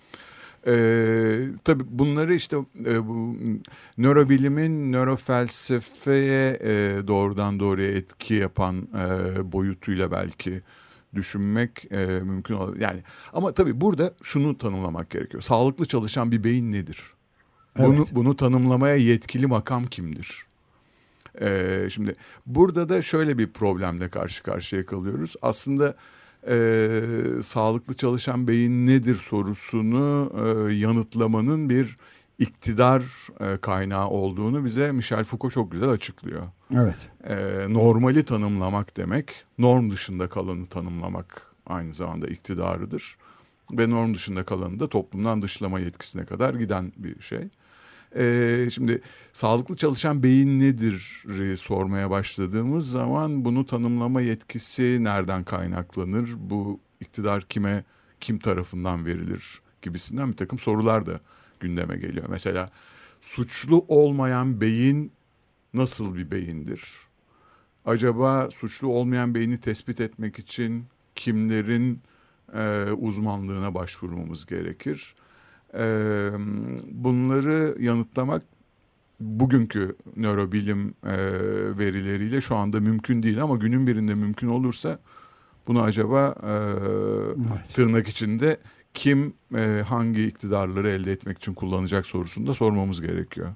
Ee, 0.67 1.47
tabii 1.63 1.83
bunları 1.89 2.33
işte 2.33 2.57
e, 2.85 3.07
bu 3.07 3.37
nörobilimin 3.97 4.91
nörofelsefeye 4.91 6.59
e, 6.61 7.07
doğrudan 7.07 7.59
doğruya 7.59 7.91
etki 7.91 8.33
yapan 8.33 8.87
e, 8.95 9.51
boyutuyla 9.51 10.11
belki 10.11 10.61
düşünmek 11.15 11.91
e, 11.91 12.05
mümkün 12.05 12.53
olabilir. 12.53 12.81
Yani 12.81 13.03
ama 13.33 13.53
tabii 13.53 13.81
burada 13.81 14.13
şunu 14.23 14.57
tanımlamak 14.57 15.09
gerekiyor. 15.09 15.41
Sağlıklı 15.43 15.85
çalışan 15.85 16.31
bir 16.31 16.43
beyin 16.43 16.71
nedir? 16.71 17.03
Evet. 17.75 17.87
Bunu 17.87 18.05
bunu 18.11 18.35
tanımlamaya 18.35 18.95
yetkili 18.95 19.47
makam 19.47 19.85
kimdir? 19.85 20.46
Ee, 21.41 21.87
şimdi 21.91 22.13
burada 22.45 22.89
da 22.89 23.01
şöyle 23.01 23.37
bir 23.37 23.51
problemle 23.51 24.09
karşı 24.09 24.43
karşıya 24.43 24.85
kalıyoruz. 24.85 25.35
Aslında 25.41 25.95
e, 26.47 27.01
sağlıklı 27.43 27.93
çalışan 27.93 28.47
beyin 28.47 28.87
nedir 28.87 29.15
sorusunu 29.15 30.31
e, 30.35 30.73
yanıtlamanın 30.73 31.69
bir 31.69 31.97
iktidar 32.39 33.03
e, 33.39 33.57
kaynağı 33.57 34.09
olduğunu 34.09 34.65
bize 34.65 34.91
Michel 34.91 35.23
Foucault 35.23 35.53
çok 35.53 35.71
güzel 35.71 35.89
açıklıyor. 35.89 36.43
Evet. 36.75 37.09
E, 37.23 37.35
normali 37.73 38.25
tanımlamak 38.25 38.97
demek, 38.97 39.45
norm 39.57 39.91
dışında 39.91 40.29
kalanı 40.29 40.67
tanımlamak 40.67 41.41
aynı 41.65 41.93
zamanda 41.93 42.27
iktidarıdır. 42.27 43.17
Ve 43.71 43.89
norm 43.89 44.13
dışında 44.13 44.43
kalanı 44.43 44.79
da 44.79 44.89
toplumdan 44.89 45.41
dışlama 45.41 45.79
yetkisine 45.79 46.25
kadar 46.25 46.53
giden 46.53 46.93
bir 46.97 47.21
şey. 47.21 47.49
Ee, 48.17 48.67
şimdi 48.71 49.01
sağlıklı 49.33 49.75
çalışan 49.77 50.23
beyin 50.23 50.59
nedir 50.59 51.23
sormaya 51.57 52.09
başladığımız 52.09 52.91
zaman 52.91 53.45
bunu 53.45 53.65
tanımlama 53.65 54.21
yetkisi 54.21 55.03
nereden 55.03 55.43
kaynaklanır? 55.43 56.29
Bu 56.37 56.79
iktidar 57.01 57.43
kime, 57.43 57.83
kim 58.19 58.39
tarafından 58.39 59.05
verilir 59.05 59.61
gibisinden 59.81 60.31
bir 60.31 60.37
takım 60.37 60.59
sorular 60.59 61.05
da 61.05 61.19
gündeme 61.59 61.97
geliyor. 61.97 62.25
Mesela 62.29 62.69
suçlu 63.21 63.85
olmayan 63.87 64.61
beyin 64.61 65.11
nasıl 65.73 66.15
bir 66.15 66.31
beyindir? 66.31 66.83
Acaba 67.85 68.49
suçlu 68.51 68.87
olmayan 68.87 69.35
beyni 69.35 69.59
tespit 69.59 70.01
etmek 70.01 70.39
için 70.39 70.85
kimlerin 71.15 72.01
e, 72.53 72.91
uzmanlığına 72.91 73.73
başvurmamız 73.73 74.45
gerekir? 74.45 75.15
E, 75.73 76.29
bunları 76.91 77.75
yanıtlamak 77.79 78.43
bugünkü 79.19 79.95
nörobilim 80.15 80.93
e, 81.03 81.17
verileriyle 81.77 82.41
şu 82.41 82.55
anda 82.55 82.79
mümkün 82.79 83.23
değil 83.23 83.43
ama 83.43 83.55
günün 83.55 83.87
birinde 83.87 84.13
mümkün 84.13 84.47
olursa 84.47 84.99
bunu 85.67 85.81
acaba 85.81 86.35
e, 86.43 86.51
evet. 86.51 87.69
tırnak 87.75 88.07
içinde 88.07 88.57
kim 88.93 89.33
e, 89.55 89.83
hangi 89.87 90.27
iktidarları 90.27 90.89
elde 90.89 91.11
etmek 91.11 91.37
için 91.37 91.53
kullanacak 91.53 92.05
sorusunu 92.05 92.47
da 92.47 92.53
sormamız 92.53 93.01
gerekiyor. 93.01 93.49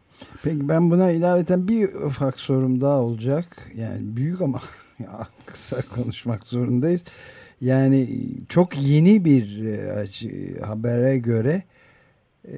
Peki 0.43 0.69
ben 0.69 0.91
buna 0.91 1.11
ilaveten 1.11 1.67
bir 1.67 1.93
ufak 1.93 2.39
sorum 2.39 2.81
daha 2.81 2.99
olacak. 2.99 3.71
Yani 3.75 3.99
büyük 4.15 4.41
ama 4.41 4.61
kısa 5.45 5.81
konuşmak 5.81 6.47
zorundayız. 6.47 7.03
Yani 7.61 8.27
çok 8.49 8.77
yeni 8.83 9.25
bir 9.25 9.65
e, 9.65 10.61
habere 10.61 11.17
göre 11.17 11.63
ee, 12.47 12.53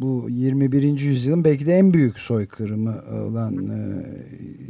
bu 0.00 0.26
21. 0.30 0.82
yüzyılın 1.00 1.44
belki 1.44 1.66
de 1.66 1.74
en 1.74 1.92
büyük 1.92 2.18
soykırımı 2.18 3.02
olan 3.10 3.68
e, 3.68 4.04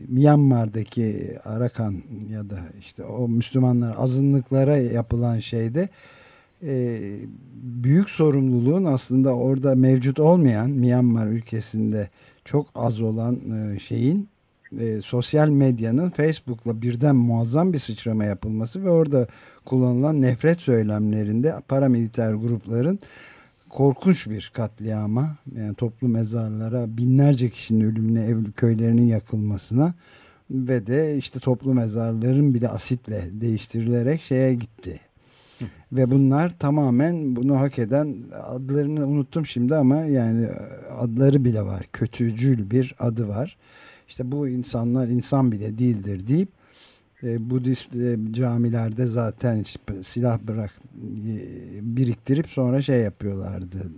Myanmar'daki 0.08 1.34
Arakan 1.44 2.02
ya 2.30 2.50
da 2.50 2.60
işte 2.80 3.04
o 3.04 3.28
Müslümanlar 3.28 3.94
azınlıklara 3.98 4.76
yapılan 4.76 5.38
şeyde 5.38 5.88
e, 6.62 7.00
büyük 7.62 8.10
sorumluluğun 8.10 8.84
aslında 8.84 9.36
orada 9.36 9.74
mevcut 9.74 10.20
olmayan 10.20 10.70
Myanmar 10.70 11.26
ülkesinde 11.26 12.10
çok 12.44 12.66
az 12.74 13.02
olan 13.02 13.38
e, 13.52 13.78
şeyin 13.78 14.28
e, 14.80 15.00
sosyal 15.00 15.48
medyanın 15.48 16.10
Facebook'la 16.10 16.82
birden 16.82 17.16
muazzam 17.16 17.72
bir 17.72 17.78
sıçrama 17.78 18.24
yapılması 18.24 18.84
ve 18.84 18.90
orada 18.90 19.26
kullanılan 19.64 20.22
nefret 20.22 20.60
söylemlerinde 20.60 21.54
paramiliter 21.68 22.32
grupların 22.32 22.98
korkunç 23.74 24.26
bir 24.26 24.50
katliama 24.54 25.36
yani 25.56 25.74
toplu 25.74 26.08
mezarlara 26.08 26.96
binlerce 26.96 27.50
kişinin 27.50 27.84
ölümüne 27.84 28.24
ev 28.26 28.44
köylerinin 28.56 29.06
yakılmasına 29.06 29.94
ve 30.50 30.86
de 30.86 31.16
işte 31.16 31.40
toplu 31.40 31.74
mezarların 31.74 32.54
bile 32.54 32.68
asitle 32.68 33.28
değiştirilerek 33.32 34.22
şeye 34.22 34.54
gitti. 34.54 35.00
Ve 35.92 36.10
bunlar 36.10 36.58
tamamen 36.58 37.36
bunu 37.36 37.60
hak 37.60 37.78
eden 37.78 38.16
adlarını 38.32 39.06
unuttum 39.06 39.46
şimdi 39.46 39.76
ama 39.76 39.96
yani 39.96 40.48
adları 40.98 41.44
bile 41.44 41.62
var. 41.62 41.86
Kötücül 41.92 42.70
bir 42.70 42.94
adı 42.98 43.28
var. 43.28 43.56
İşte 44.08 44.32
bu 44.32 44.48
insanlar 44.48 45.08
insan 45.08 45.52
bile 45.52 45.78
değildir 45.78 46.26
deyip 46.26 46.48
e, 47.24 47.50
Budist 47.50 47.96
e, 47.96 48.18
camilerde 48.30 49.06
zaten 49.06 49.64
silah 50.02 50.40
bırak 50.42 50.70
e, 50.70 51.96
biriktirip 51.96 52.48
sonra 52.48 52.82
şey 52.82 53.00
yapıyorlardı. 53.00 53.92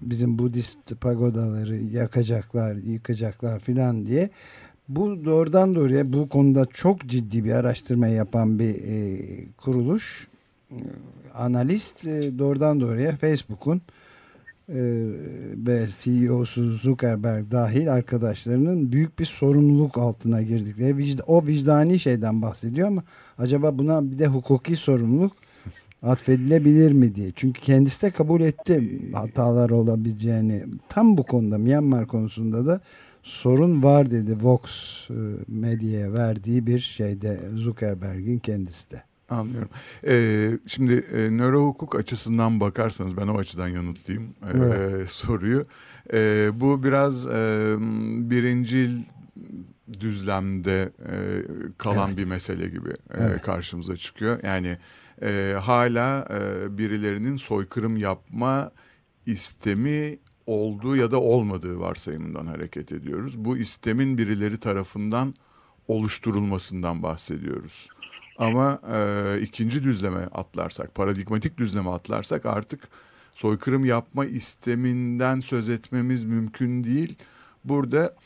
Bizim 0.00 0.38
Budist 0.38 1.00
pagodaları 1.00 1.76
yakacaklar, 1.76 2.74
yıkacaklar 2.74 3.60
filan 3.60 4.06
diye. 4.06 4.30
Bu 4.88 5.24
doğrudan 5.24 5.74
doğruya 5.74 6.12
bu 6.12 6.28
konuda 6.28 6.66
çok 6.66 7.00
ciddi 7.06 7.44
bir 7.44 7.52
araştırma 7.52 8.06
yapan 8.06 8.58
bir 8.58 8.74
e, 8.74 9.18
kuruluş. 9.56 10.28
Analist 11.34 12.04
e, 12.04 12.38
doğrudan 12.38 12.80
doğruya 12.80 13.16
Facebook'un 13.16 13.82
ve 14.68 15.86
CEO'su 16.00 16.72
Zuckerberg 16.72 17.50
dahil 17.50 17.92
arkadaşlarının 17.92 18.92
büyük 18.92 19.18
bir 19.18 19.24
sorumluluk 19.24 19.98
altına 19.98 20.42
girdikleri 20.42 21.22
o 21.26 21.46
vicdani 21.46 21.98
şeyden 21.98 22.42
bahsediyor 22.42 22.88
ama 22.88 23.02
acaba 23.38 23.78
buna 23.78 24.10
bir 24.10 24.18
de 24.18 24.26
hukuki 24.26 24.76
sorumluluk 24.76 25.32
atfedilebilir 26.02 26.92
mi 26.92 27.14
diye. 27.14 27.32
Çünkü 27.36 27.60
kendisi 27.60 28.02
de 28.02 28.10
kabul 28.10 28.40
etti 28.40 29.00
hatalar 29.12 29.70
olabileceğini. 29.70 30.64
Tam 30.88 31.18
bu 31.18 31.22
konuda 31.22 31.58
Myanmar 31.58 32.06
konusunda 32.06 32.66
da 32.66 32.80
sorun 33.22 33.82
var 33.82 34.10
dedi 34.10 34.36
Vox 34.42 34.62
e, 35.10 35.14
medyaya 35.48 36.12
verdiği 36.12 36.66
bir 36.66 36.80
şeyde 36.80 37.40
Zuckerberg'in 37.54 38.38
kendisi 38.38 38.90
de. 38.90 39.02
Anlıyorum. 39.34 39.68
Ee, 40.06 40.58
şimdi 40.66 40.92
e, 40.92 41.30
nöro 41.30 41.66
hukuk 41.66 41.96
açısından 41.96 42.60
bakarsanız 42.60 43.16
ben 43.16 43.28
o 43.28 43.38
açıdan 43.38 43.68
yanıtlayayım 43.68 44.34
e, 44.42 44.50
evet. 44.54 45.10
soruyu. 45.10 45.66
E, 46.12 46.50
bu 46.54 46.82
biraz 46.82 47.26
e, 47.26 47.74
birincil 48.30 49.02
düzlemde 50.00 50.92
e, 50.98 51.16
kalan 51.78 52.08
evet. 52.08 52.18
bir 52.18 52.24
mesele 52.24 52.68
gibi 52.68 52.90
e, 52.90 52.94
evet. 53.14 53.42
karşımıza 53.42 53.96
çıkıyor. 53.96 54.38
Yani 54.42 54.78
e, 55.22 55.56
hala 55.60 56.28
e, 56.30 56.78
birilerinin 56.78 57.36
soykırım 57.36 57.96
yapma 57.96 58.70
istemi 59.26 60.18
olduğu 60.46 60.96
ya 60.96 61.10
da 61.10 61.20
olmadığı 61.20 61.80
varsayımından 61.80 62.46
hareket 62.46 62.92
ediyoruz. 62.92 63.44
Bu 63.44 63.56
istemin 63.56 64.18
birileri 64.18 64.60
tarafından 64.60 65.34
oluşturulmasından 65.88 67.02
bahsediyoruz. 67.02 67.88
Ama 68.38 68.80
e, 68.92 69.40
ikinci 69.40 69.82
düzleme 69.82 70.20
atlarsak, 70.20 70.94
paradigmatik 70.94 71.58
düzleme 71.58 71.90
atlarsak 71.90 72.46
artık 72.46 72.88
soykırım 73.34 73.84
yapma 73.84 74.24
isteminden 74.24 75.40
söz 75.40 75.68
etmemiz 75.68 76.24
mümkün 76.24 76.84
değil. 76.84 77.16
Burada 77.64 78.16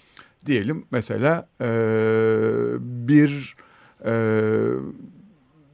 diyelim 0.47 0.85
mesela 0.91 1.49
e, 1.61 1.69
bir 2.81 3.55
e, 4.05 4.13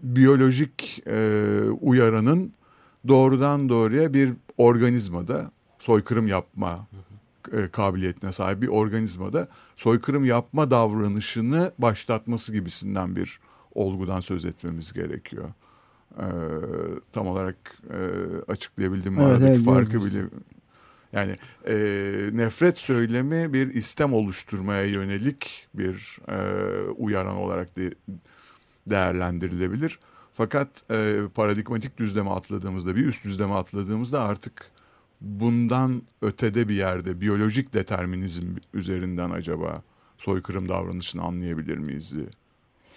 biyolojik 0.02 1.02
e, 1.06 1.50
uyaranın 1.80 2.52
doğrudan 3.08 3.68
doğruya 3.68 4.14
bir 4.14 4.32
organizmada 4.58 5.50
soykırım 5.78 6.28
yapma 6.28 6.86
e, 7.52 7.68
kabiliyetine 7.68 8.32
sahip 8.32 8.62
bir 8.62 8.68
organizmada 8.68 9.48
soykırım 9.76 10.24
yapma 10.24 10.70
davranışını 10.70 11.72
başlatması 11.78 12.52
gibisinden 12.52 13.16
bir 13.16 13.40
olgudan 13.74 14.20
söz 14.20 14.44
etmemiz 14.44 14.92
gerekiyor. 14.92 15.52
E, 16.18 16.26
tam 17.12 17.26
olarak 17.26 17.56
e, 17.90 17.98
açıklayabildim? 18.52 19.18
Evet, 19.18 19.30
Aradaki 19.30 19.50
evet, 19.50 19.64
farkı 19.64 20.04
bile 20.04 20.24
yani 21.12 21.36
e, 21.66 21.76
nefret 22.32 22.78
söylemi 22.78 23.52
bir 23.52 23.74
istem 23.74 24.12
oluşturmaya 24.12 24.84
yönelik 24.84 25.68
bir 25.74 26.18
e, 26.28 26.38
uyaran 26.90 27.36
olarak 27.36 27.76
de, 27.76 27.94
değerlendirilebilir. 28.86 29.98
Fakat 30.32 30.68
e, 30.90 31.20
paradigmatik 31.34 31.98
düzleme 31.98 32.30
atladığımızda, 32.30 32.96
bir 32.96 33.06
üst 33.06 33.24
düzleme 33.24 33.54
atladığımızda 33.54 34.22
artık 34.22 34.70
bundan 35.20 36.02
ötede 36.22 36.68
bir 36.68 36.74
yerde 36.74 37.20
biyolojik 37.20 37.74
determinizm 37.74 38.46
üzerinden 38.74 39.30
acaba 39.30 39.82
soykırım 40.18 40.68
davranışını 40.68 41.22
anlayabilir 41.22 41.78
miyiz 41.78 42.12
diye 42.12 42.26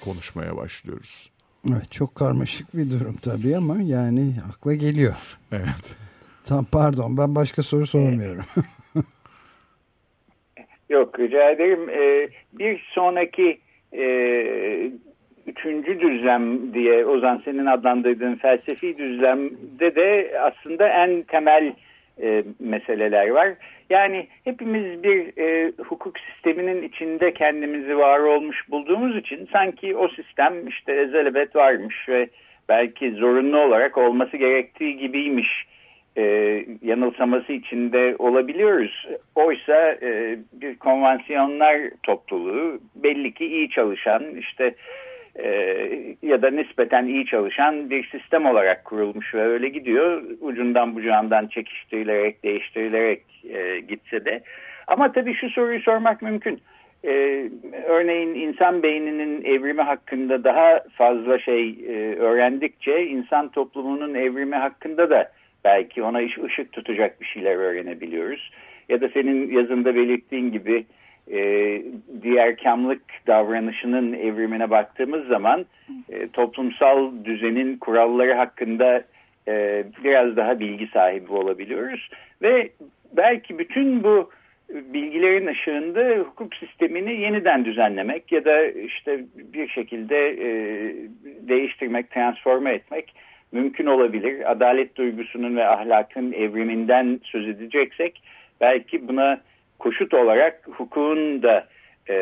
konuşmaya 0.03 0.57
başlıyoruz. 0.57 1.31
Evet 1.69 1.91
çok 1.91 2.15
karmaşık 2.15 2.77
bir 2.77 2.91
durum 2.91 3.15
tabii 3.21 3.57
ama 3.57 3.77
yani 3.81 4.33
akla 4.49 4.73
geliyor. 4.73 5.15
Evet. 5.51 5.97
Tam 6.43 6.65
pardon 6.65 7.17
ben 7.17 7.36
başka 7.36 7.63
soru 7.63 7.88
sormuyorum. 7.88 8.43
Yok 10.89 11.19
rica 11.19 11.49
ederim. 11.49 11.89
Ee, 11.89 12.29
bir 12.53 12.86
sonraki 12.93 13.60
e, 13.93 14.91
üçüncü 15.47 15.99
düzlem 15.99 16.73
diye 16.73 17.05
Ozan 17.05 17.41
senin 17.45 17.65
adlandırdığın 17.65 18.36
felsefi 18.36 18.97
düzlemde 18.97 19.95
de 19.95 20.39
aslında 20.41 20.88
en 20.88 21.21
temel 21.23 21.73
e, 22.21 22.43
meseleler 22.60 23.30
var. 23.30 23.53
Yani 23.89 24.27
hepimiz 24.43 25.03
bir 25.03 25.38
e, 25.38 25.71
hukuk 25.88 26.19
sisteminin 26.19 26.84
içinde 26.84 27.34
kendimizi 27.34 27.97
var 27.97 28.19
olmuş 28.19 28.69
bulduğumuz 28.69 29.17
için 29.17 29.49
sanki 29.51 29.95
o 29.95 30.08
sistem 30.08 30.67
işte 30.67 30.93
ezelebet 30.93 31.56
varmış 31.56 32.10
ve 32.10 32.30
belki 32.69 33.12
zorunlu 33.12 33.58
olarak 33.60 33.97
olması 33.97 34.38
gerektiği 34.38 34.97
gibiymiş 34.97 35.67
e, 36.17 36.23
yanılsaması 36.82 37.53
içinde 37.53 38.15
olabiliyoruz. 38.19 39.08
Oysa 39.36 39.91
e, 40.01 40.39
bir 40.53 40.75
konvansiyonlar 40.75 41.82
topluluğu 42.03 42.80
belli 42.95 43.34
ki 43.34 43.45
iyi 43.45 43.69
çalışan 43.69 44.36
işte 44.36 44.75
e, 45.38 45.50
ya 46.21 46.41
da 46.41 46.50
nispeten 46.50 47.06
iyi 47.06 47.26
çalışan 47.26 47.89
bir 47.89 48.10
sistem 48.10 48.45
olarak 48.45 48.86
kurulmuş 48.86 49.36
ve 49.36 49.41
öyle 49.41 49.69
gidiyor. 49.69 50.23
Ucundan 50.41 50.95
bucağından 50.95 51.47
çekiştirilerek, 51.47 52.43
değiştirilerek 52.43 53.23
e, 53.50 53.80
gitse 53.80 54.26
de. 54.26 54.41
Ama 54.88 55.12
tabii 55.12 55.34
şu 55.34 55.50
soruyu 55.50 55.82
sormak 55.82 56.21
mümkün. 56.21 56.62
Ee, 57.04 57.50
örneğin 57.86 58.36
insan 58.36 58.84
beyninin 58.84 59.43
evrimi 59.43 59.82
hakkında 59.82 60.43
daha 60.43 60.84
fazla 60.93 61.39
şey 61.39 61.69
e, 61.69 62.15
öğrendikçe 62.15 63.06
insan 63.06 63.50
toplumunun 63.50 64.13
evrimi 64.13 64.56
hakkında 64.56 65.10
da 65.10 65.32
belki 65.65 66.04
ona 66.04 66.21
iş 66.21 66.38
ışık 66.38 66.71
tutacak 66.71 67.21
bir 67.21 67.26
şeyler 67.26 67.56
öğrenebiliyoruz. 67.56 68.52
Ya 68.89 69.02
da 69.02 69.10
senin 69.10 69.52
yazında 69.52 69.95
belirttiğin 69.95 70.52
gibi 70.52 70.86
e, 71.31 71.81
diğer 72.21 72.57
kamlık 72.57 73.01
davranışının 73.27 74.13
evrimine 74.13 74.69
baktığımız 74.69 75.27
zaman 75.27 75.65
e, 76.09 76.27
toplumsal 76.27 77.11
düzenin 77.25 77.77
kuralları 77.77 78.33
hakkında 78.33 79.03
e, 79.47 79.83
biraz 80.03 80.35
daha 80.35 80.59
bilgi 80.59 80.87
sahibi 80.87 81.33
olabiliyoruz. 81.33 82.09
Ve 82.41 82.69
belki 83.17 83.59
bütün 83.59 84.03
bu 84.03 84.29
bilgilerin 84.69 85.47
ışığında 85.47 86.19
hukuk 86.19 86.55
sistemini 86.55 87.21
yeniden 87.21 87.65
düzenlemek 87.65 88.31
ya 88.31 88.45
da 88.45 88.67
işte 88.67 89.25
bir 89.35 89.67
şekilde 89.67 90.29
e, 90.29 90.49
değiştirmek, 91.47 92.11
transforme 92.11 92.73
etmek 92.73 93.13
mümkün 93.51 93.85
olabilir. 93.85 94.51
Adalet 94.51 94.95
duygusunun 94.95 95.55
ve 95.55 95.67
ahlakın 95.67 96.31
evriminden 96.31 97.19
söz 97.23 97.47
edeceksek 97.47 98.21
belki 98.61 99.07
buna 99.07 99.41
koşut 99.79 100.13
olarak 100.13 100.67
hukukun 100.67 101.43
da 101.43 101.67
e, 102.09 102.15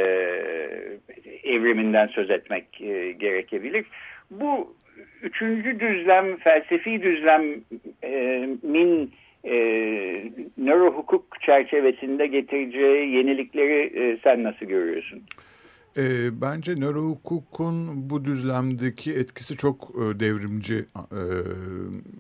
evriminden 1.43 2.07
söz 2.07 2.29
etmek 2.29 2.81
e, 2.81 3.11
gerekebilir. 3.11 3.85
Bu 4.31 4.75
üçüncü 5.21 5.79
düzlem, 5.79 6.37
felsefi 6.37 7.03
düzlemin 7.03 7.51
e, 9.43 9.55
nöro 10.57 10.91
hukuk 10.91 11.41
çerçevesinde 11.41 12.27
getireceği 12.27 13.15
yenilikleri 13.15 13.99
e, 13.99 14.17
sen 14.23 14.43
nasıl 14.43 14.65
görüyorsun? 14.65 15.23
E, 15.97 16.41
bence 16.41 16.75
nöro 16.75 17.09
hukukun 17.09 18.09
bu 18.09 18.25
düzlemdeki 18.25 19.13
etkisi 19.13 19.57
çok 19.57 19.91
e, 19.95 20.19
devrimci 20.19 20.85
e, 20.95 21.21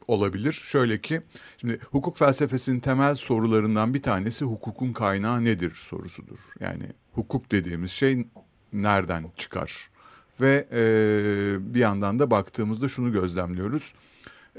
olabilir. 0.07 0.51
Şöyle 0.51 1.01
ki, 1.01 1.21
şimdi 1.57 1.79
hukuk 1.91 2.17
felsefesinin 2.17 2.79
temel 2.79 3.15
sorularından 3.15 3.93
bir 3.93 4.01
tanesi 4.01 4.45
hukukun 4.45 4.93
kaynağı 4.93 5.43
nedir 5.43 5.71
sorusudur. 5.71 6.39
Yani 6.59 6.83
hukuk 7.13 7.51
dediğimiz 7.51 7.91
şey 7.91 8.27
nereden 8.73 9.25
çıkar? 9.37 9.89
Ve 10.41 10.67
e, 10.71 11.73
bir 11.73 11.79
yandan 11.79 12.19
da 12.19 12.31
baktığımızda 12.31 12.89
şunu 12.89 13.11
gözlemliyoruz. 13.11 13.93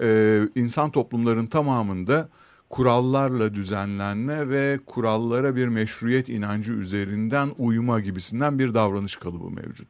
E, 0.00 0.40
insan 0.54 0.90
toplumların 0.90 1.46
tamamında 1.46 2.28
kurallarla 2.70 3.54
düzenlenme 3.54 4.48
ve 4.48 4.78
kurallara 4.86 5.56
bir 5.56 5.68
meşruiyet 5.68 6.28
inancı 6.28 6.72
üzerinden 6.72 7.50
uyuma 7.58 8.00
gibisinden 8.00 8.58
bir 8.58 8.74
davranış 8.74 9.16
kalıbı 9.16 9.50
mevcut. 9.50 9.88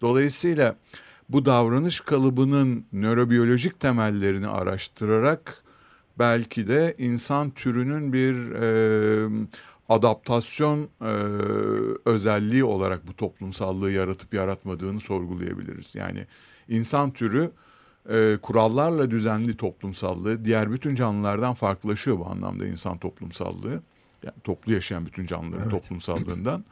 Dolayısıyla 0.00 0.76
bu 1.28 1.44
davranış 1.44 2.00
kalıbının 2.00 2.86
nörobiyolojik 2.92 3.80
temellerini 3.80 4.48
araştırarak 4.48 5.64
belki 6.18 6.68
de 6.68 6.94
insan 6.98 7.50
türünün 7.50 8.12
bir 8.12 8.52
e, 8.52 9.48
adaptasyon 9.88 10.88
e, 11.00 11.12
özelliği 12.04 12.64
olarak 12.64 13.06
bu 13.06 13.16
toplumsallığı 13.16 13.90
yaratıp 13.90 14.34
yaratmadığını 14.34 15.00
sorgulayabiliriz. 15.00 15.94
Yani 15.94 16.26
insan 16.68 17.10
türü 17.10 17.50
e, 18.10 18.38
kurallarla 18.42 19.10
düzenli 19.10 19.56
toplumsallığı 19.56 20.44
diğer 20.44 20.72
bütün 20.72 20.94
canlılardan 20.94 21.54
farklılaşıyor 21.54 22.18
bu 22.18 22.26
anlamda 22.26 22.66
insan 22.66 22.98
toplumsallığı. 22.98 23.82
Yani 24.22 24.34
toplu 24.44 24.72
yaşayan 24.72 25.06
bütün 25.06 25.26
canlıların 25.26 25.62
evet. 25.62 25.70
toplumsallığından. 25.70 26.64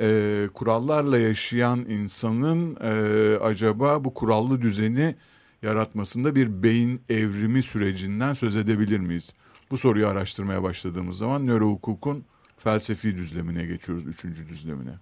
E, 0.00 0.48
kurallarla 0.54 1.18
yaşayan 1.18 1.78
insanın 1.78 2.76
e, 2.80 3.36
acaba 3.36 4.04
bu 4.04 4.14
kurallı 4.14 4.62
düzeni 4.62 5.14
yaratmasında 5.62 6.34
bir 6.34 6.62
beyin 6.62 7.02
evrimi 7.08 7.62
sürecinden 7.62 8.34
söz 8.34 8.56
edebilir 8.56 9.00
miyiz? 9.00 9.32
Bu 9.70 9.78
soruyu 9.78 10.08
araştırmaya 10.08 10.62
başladığımız 10.62 11.18
zaman 11.18 11.46
nöro 11.46 11.70
hukukun 11.70 12.24
felsefi 12.58 13.16
düzlemine 13.16 13.66
geçiyoruz, 13.66 14.06
üçüncü 14.06 14.48
düzlemine. 14.48 14.92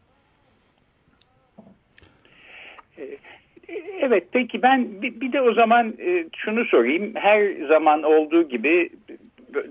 Evet 4.01 4.25
peki 4.33 4.63
ben 4.63 5.03
bir, 5.03 5.33
de 5.33 5.41
o 5.41 5.53
zaman 5.53 5.95
e, 6.01 6.25
şunu 6.37 6.65
sorayım. 6.65 7.13
Her 7.15 7.53
zaman 7.69 8.03
olduğu 8.03 8.49
gibi 8.49 8.91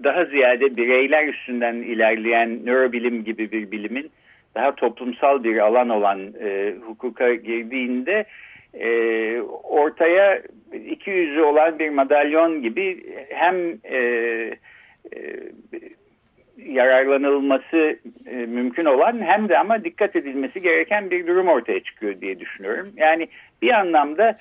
daha 0.03 0.25
ziyade 0.25 0.77
bireyler 0.77 1.27
üstünden 1.27 1.75
ilerleyen 1.75 2.65
nörobilim 2.65 3.23
gibi 3.23 3.51
bir 3.51 3.71
bilimin 3.71 4.11
daha 4.55 4.75
toplumsal 4.75 5.43
bir 5.43 5.57
alan 5.57 5.89
olan 5.89 6.19
e, 6.41 6.73
hukuka 6.85 7.33
girdiğinde 7.33 8.25
e, 8.73 9.41
ortaya 9.63 10.41
iki 10.85 11.09
yüzü 11.09 11.41
olan 11.41 11.79
bir 11.79 11.89
madalyon 11.89 12.61
gibi 12.61 13.03
hem 13.29 13.55
e, 13.83 13.97
e, 13.97 15.19
yararlanılması 16.57 17.99
e, 18.25 18.35
mümkün 18.35 18.85
olan 18.85 19.21
hem 19.21 19.49
de 19.49 19.57
ama 19.57 19.83
dikkat 19.83 20.15
edilmesi 20.15 20.61
gereken 20.61 21.11
bir 21.11 21.27
durum 21.27 21.47
ortaya 21.47 21.83
çıkıyor 21.83 22.21
diye 22.21 22.39
düşünüyorum. 22.39 22.89
Yani 22.95 23.27
bir 23.61 23.71
anlamda 23.71 24.37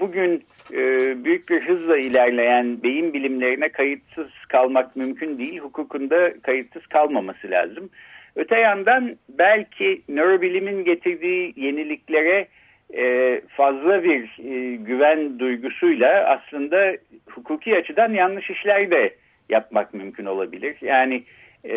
bugün 0.00 0.44
e, 0.72 0.78
büyük 1.24 1.48
bir 1.48 1.60
hızla 1.60 1.98
ilerleyen 1.98 2.82
beyin 2.82 3.12
bilimlerine 3.12 3.68
kayıtsız 3.68 4.30
kalmak 4.48 4.96
mümkün 4.96 5.38
değil. 5.38 5.58
Hukukunda 5.58 6.40
kayıtsız 6.42 6.86
kalmaması 6.86 7.50
lazım. 7.50 7.90
Öte 8.36 8.60
yandan 8.60 9.16
belki 9.28 10.02
nörobilimin 10.08 10.84
getirdiği 10.84 11.52
yeniliklere 11.56 12.48
e, 12.96 13.40
fazla 13.48 14.04
bir 14.04 14.22
e, 14.22 14.76
güven 14.76 15.38
duygusuyla 15.38 16.24
aslında 16.24 16.96
hukuki 17.30 17.76
açıdan 17.76 18.12
yanlış 18.12 18.50
işler 18.50 18.90
de 18.90 19.14
yapmak 19.48 19.94
mümkün 19.94 20.24
olabilir. 20.24 20.76
Yani 20.80 21.22
e, 21.68 21.76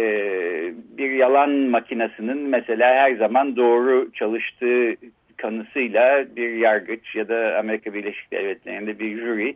bir 0.97 1.11
yalan 1.11 1.51
makinesinin 1.51 2.37
mesela 2.37 2.95
her 2.95 3.15
zaman 3.15 3.55
doğru 3.55 4.11
çalıştığı 4.13 4.95
kanısıyla 5.37 6.25
bir 6.35 6.49
yargıç 6.53 7.15
ya 7.15 7.29
da 7.29 7.57
Amerika 7.59 7.93
Birleşik 7.93 8.31
Devletleri'nde 8.31 8.99
bir 8.99 9.19
jüri 9.19 9.55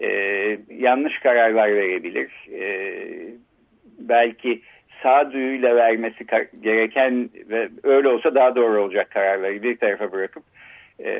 e, 0.00 0.08
yanlış 0.70 1.18
kararlar 1.18 1.74
verebilir. 1.74 2.30
E, 2.52 2.70
belki 3.98 4.60
sağduyuyla 5.02 5.76
vermesi 5.76 6.26
gereken 6.62 7.30
ve 7.50 7.68
öyle 7.82 8.08
olsa 8.08 8.34
daha 8.34 8.56
doğru 8.56 8.82
olacak 8.82 9.10
kararları 9.10 9.62
bir 9.62 9.76
tarafa 9.76 10.12
bırakıp 10.12 10.42
e, 11.04 11.10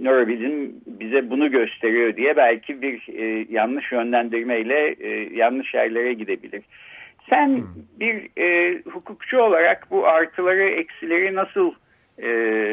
nörobilim 0.00 0.74
bize 0.86 1.30
bunu 1.30 1.50
gösteriyor 1.50 2.16
diye 2.16 2.36
belki 2.36 2.82
bir 2.82 3.08
e, 3.18 3.46
yanlış 3.50 3.92
yönlendirmeyle 3.92 4.96
e, 5.00 5.36
yanlış 5.36 5.74
yerlere 5.74 6.12
gidebilir. 6.12 6.62
Sen 7.30 7.48
hmm. 7.48 7.66
bir 8.00 8.42
e, 8.42 8.78
hukukçu 8.82 9.38
olarak 9.38 9.90
bu 9.90 10.06
artıları 10.06 10.64
eksileri 10.64 11.34
nasıl 11.34 11.72
e, 12.18 12.28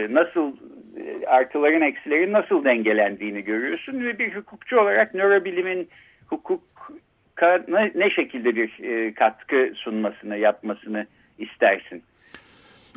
nasıl 0.10 0.52
e, 0.98 1.26
artıların 1.28 1.82
eksilerin 1.82 2.34
nasıl 2.34 2.63
dengelendiğini 2.63 3.41
görüyorsun 3.41 4.04
ve 4.04 4.20
bir 4.20 4.36
hukukçu 4.36 4.80
olarak 4.80 5.13
nörobilimin 5.13 5.89
hukuk 6.28 6.62
ne, 7.68 7.91
ne 7.96 8.10
şekilde 8.10 8.56
bir 8.56 8.84
e, 8.84 9.13
katkı 9.13 9.72
sunmasını 9.76 10.38
yapmasını 10.38 11.08
istersin? 11.38 12.04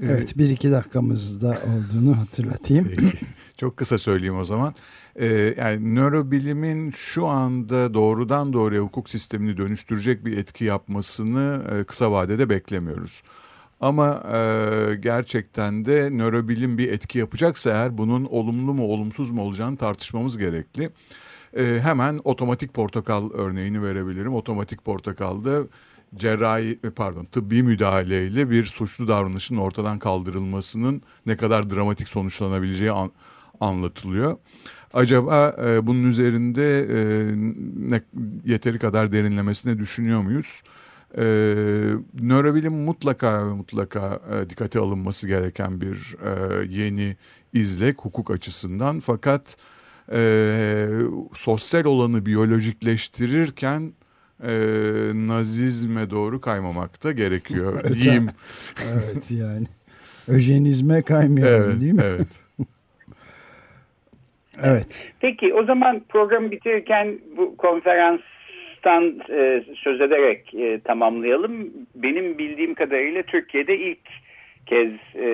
Evet 0.03 0.35
bir 0.39 0.51
iki 0.51 0.71
dakikamızda 0.71 1.49
olduğunu 1.49 2.17
hatırlatayım. 2.17 2.89
Peki. 2.89 3.17
Çok 3.59 3.77
kısa 3.77 3.99
söyleyeyim 3.99 4.39
o 4.39 4.45
zaman. 4.45 4.75
Ee, 5.17 5.55
yani 5.59 5.95
nörobilimin 5.95 6.91
şu 6.91 7.27
anda 7.27 7.95
doğrudan 7.95 8.53
doğruya 8.53 8.81
hukuk 8.81 9.11
sistemini 9.11 9.57
dönüştürecek 9.57 10.25
bir 10.25 10.39
etki 10.39 10.65
yapmasını 10.65 11.65
e, 11.73 11.85
kısa 11.85 12.13
vadede 12.13 12.51
beklemiyoruz. 12.51 13.23
Ama 13.81 14.23
e, 14.35 14.95
gerçekten 14.95 15.85
de 15.85 16.11
nörobilim 16.13 16.79
bir 16.79 16.93
etki 16.93 17.19
yapacaksa 17.19 17.71
eğer 17.71 17.99
bunun 17.99 18.25
olumlu 18.25 18.75
mu 18.75 18.85
olumsuz 18.85 19.31
mu 19.31 19.43
olacağını 19.43 19.77
tartışmamız 19.77 20.39
gerekli. 20.39 20.91
E, 21.57 21.81
hemen 21.83 22.21
otomatik 22.25 22.75
portakal 22.75 23.31
örneğini 23.31 23.83
verebilirim. 23.83 24.35
Otomatik 24.35 24.85
portakalda 24.85 25.63
cerrahi 26.17 26.79
e, 26.85 26.91
pardon 26.91 27.25
tıbbi 27.25 27.63
müdahaleyle 27.63 28.51
bir 28.51 28.65
suçlu 28.65 29.09
davranışın 29.09 29.57
ortadan 29.57 29.99
kaldırılmasının 29.99 31.03
ne 31.27 31.37
kadar 31.37 31.71
dramatik 31.71 32.09
sonuçlanabileceği 32.09 32.93
an, 32.93 33.11
anlatılıyor. 33.61 34.37
Acaba 34.93 35.57
e, 35.67 35.87
bunun 35.87 36.09
üzerinde 36.09 36.81
e, 36.81 37.27
ne, 37.77 38.01
yeteri 38.45 38.79
kadar 38.79 39.13
derinlemesine 39.13 39.79
düşünüyor 39.79 40.21
muyuz? 40.21 40.63
E, 41.17 41.23
nörobilim 42.21 42.73
mutlaka 42.73 43.49
ve 43.49 43.53
mutlaka 43.53 44.21
e, 44.33 44.51
dikkate 44.51 44.79
alınması 44.79 45.27
gereken 45.27 45.81
bir 45.81 46.17
e, 46.25 46.65
yeni 46.69 47.17
izlek 47.53 47.99
hukuk 47.99 48.31
açısından. 48.31 49.01
Fakat 49.01 49.57
e, 50.13 50.89
sosyal 51.35 51.85
olanı 51.85 52.27
biyolojikleştirirken 52.27 53.93
e, 54.43 54.51
nazizme 55.15 56.11
doğru 56.11 56.41
kaymamak 56.41 57.05
da 57.05 57.13
gerekiyor 57.13 57.95
diyeyim. 57.95 58.29
evet 58.93 59.31
yani. 59.31 59.67
Öjenizme 60.29 61.03
kaymayalım 61.03 61.71
evet, 61.71 61.81
değil 61.81 61.93
mi? 61.93 62.03
Evet. 62.05 62.29
Evet. 64.63 65.07
Peki 65.21 65.55
o 65.55 65.65
zaman 65.65 66.03
programı 66.09 66.51
bitirirken 66.51 67.19
bu 67.37 67.57
konferanstan 67.57 69.21
e, 69.31 69.63
söz 69.75 70.01
ederek 70.01 70.55
e, 70.55 70.81
tamamlayalım. 70.81 71.73
Benim 71.95 72.39
bildiğim 72.39 72.75
kadarıyla 72.75 73.23
Türkiye'de 73.23 73.79
ilk 73.79 74.09
kez 74.67 74.93
e, 75.15 75.27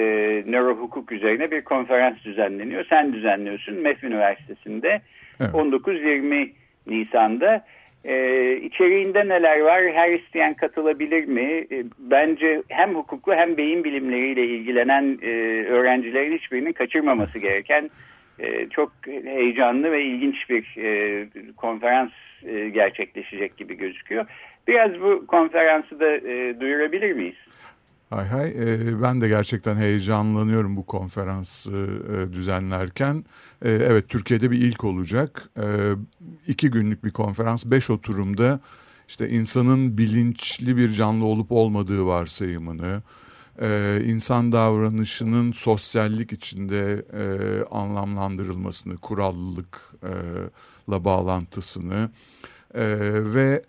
nöro 0.47 0.77
hukuk 0.77 1.13
üzerine 1.13 1.51
bir 1.51 1.65
konferans 1.65 2.25
düzenleniyor. 2.25 2.85
Sen 2.91 3.13
düzenliyorsun 3.13 3.75
MEF 3.75 4.05
Üniversitesi'nde 4.05 5.01
evet. 5.41 5.51
19-20 5.51 6.51
Nisan'da. 6.87 7.65
E, 8.05 8.57
içeriğinde 8.57 9.29
neler 9.29 9.61
var? 9.61 9.83
Her 9.95 10.11
isteyen 10.11 10.55
katılabilir 10.55 11.25
mi? 11.25 11.67
E, 11.71 11.85
bence 11.99 12.63
hem 12.69 12.95
hukuklu 12.95 13.35
hem 13.35 13.57
beyin 13.57 13.85
bilimleriyle 13.85 14.47
ilgilenen 14.47 15.19
e, 15.23 15.29
öğrencilerin 15.65 16.39
hiçbirinin 16.39 16.73
kaçırmaması 16.73 17.39
gereken 17.39 17.91
e, 18.38 18.68
çok 18.68 18.92
heyecanlı 19.07 19.92
ve 19.92 20.05
ilginç 20.05 20.37
bir 20.51 20.77
e, 20.77 21.29
konferans 21.57 22.11
e, 22.42 22.68
gerçekleşecek 22.68 23.57
gibi 23.57 23.75
gözüküyor. 23.75 24.27
Biraz 24.68 25.01
bu 25.01 25.27
konferansı 25.27 26.01
da 26.01 26.16
e, 26.16 26.61
duyurabilir 26.61 27.12
miyiz? 27.12 27.37
Hay 28.11 28.27
hay 28.27 28.53
ben 29.03 29.20
de 29.20 29.29
gerçekten 29.29 29.77
heyecanlanıyorum 29.77 30.77
bu 30.77 30.87
konferansı 30.87 31.88
düzenlerken. 32.33 33.25
Evet 33.64 34.09
Türkiye'de 34.09 34.51
bir 34.51 34.59
ilk 34.59 34.85
olacak. 34.85 35.42
E, 35.57 35.66
iki 36.47 36.70
günlük 36.70 37.05
bir 37.05 37.11
konferans 37.11 37.66
beş 37.66 37.90
oturumda 37.90 38.61
işte 39.09 39.29
insanın 39.29 39.99
bilinçli 39.99 40.77
bir 40.77 40.92
canlı 40.92 41.25
olup 41.25 41.53
olmadığı 41.53 42.07
varsayımını, 42.07 43.03
e, 43.61 44.01
insan 44.07 44.53
davranışının 44.53 45.53
sosyallik 45.53 46.33
içinde 46.33 47.05
e, 47.12 47.25
anlamlandırılmasını, 47.71 48.97
kurallılıkla 48.97 51.05
bağlantısını 51.05 52.11
e, 52.75 52.85
ve 53.35 53.62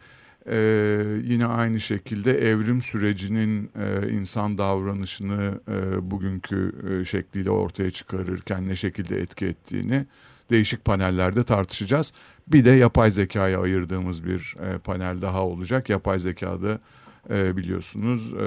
ee, 0.50 1.04
yine 1.24 1.45
aynı 1.45 1.82
şekilde 1.82 2.50
evrim 2.50 2.82
sürecinin 2.82 3.71
e, 3.80 4.12
insan 4.12 4.58
davranışını 4.58 5.60
e, 5.67 6.12
bugünkü 6.12 6.76
e, 6.89 7.06
şekliyle 7.06 7.50
ortaya 7.50 7.91
çıkarırken 7.91 8.67
ne 8.67 8.76
şekilde 8.76 9.21
etki 9.21 9.45
ettiğini 9.45 10.06
değişik 10.50 10.86
panellerde 10.86 11.43
tartışacağız. 11.43 12.13
Bir 12.48 12.65
de 12.65 12.71
yapay 12.71 13.12
zekaya 13.12 13.62
ayırdığımız 13.62 14.26
bir 14.26 14.56
e, 14.60 14.78
panel 14.78 15.21
daha 15.21 15.45
olacak. 15.45 15.89
Yapay 15.89 16.19
zekada 16.19 16.80
e, 17.29 17.57
biliyorsunuz 17.57 18.33
e, 18.33 18.38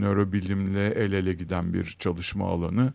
nörobilimle 0.00 0.86
el 0.86 1.12
ele 1.12 1.32
giden 1.32 1.74
bir 1.74 1.96
çalışma 1.98 2.48
alanı. 2.48 2.92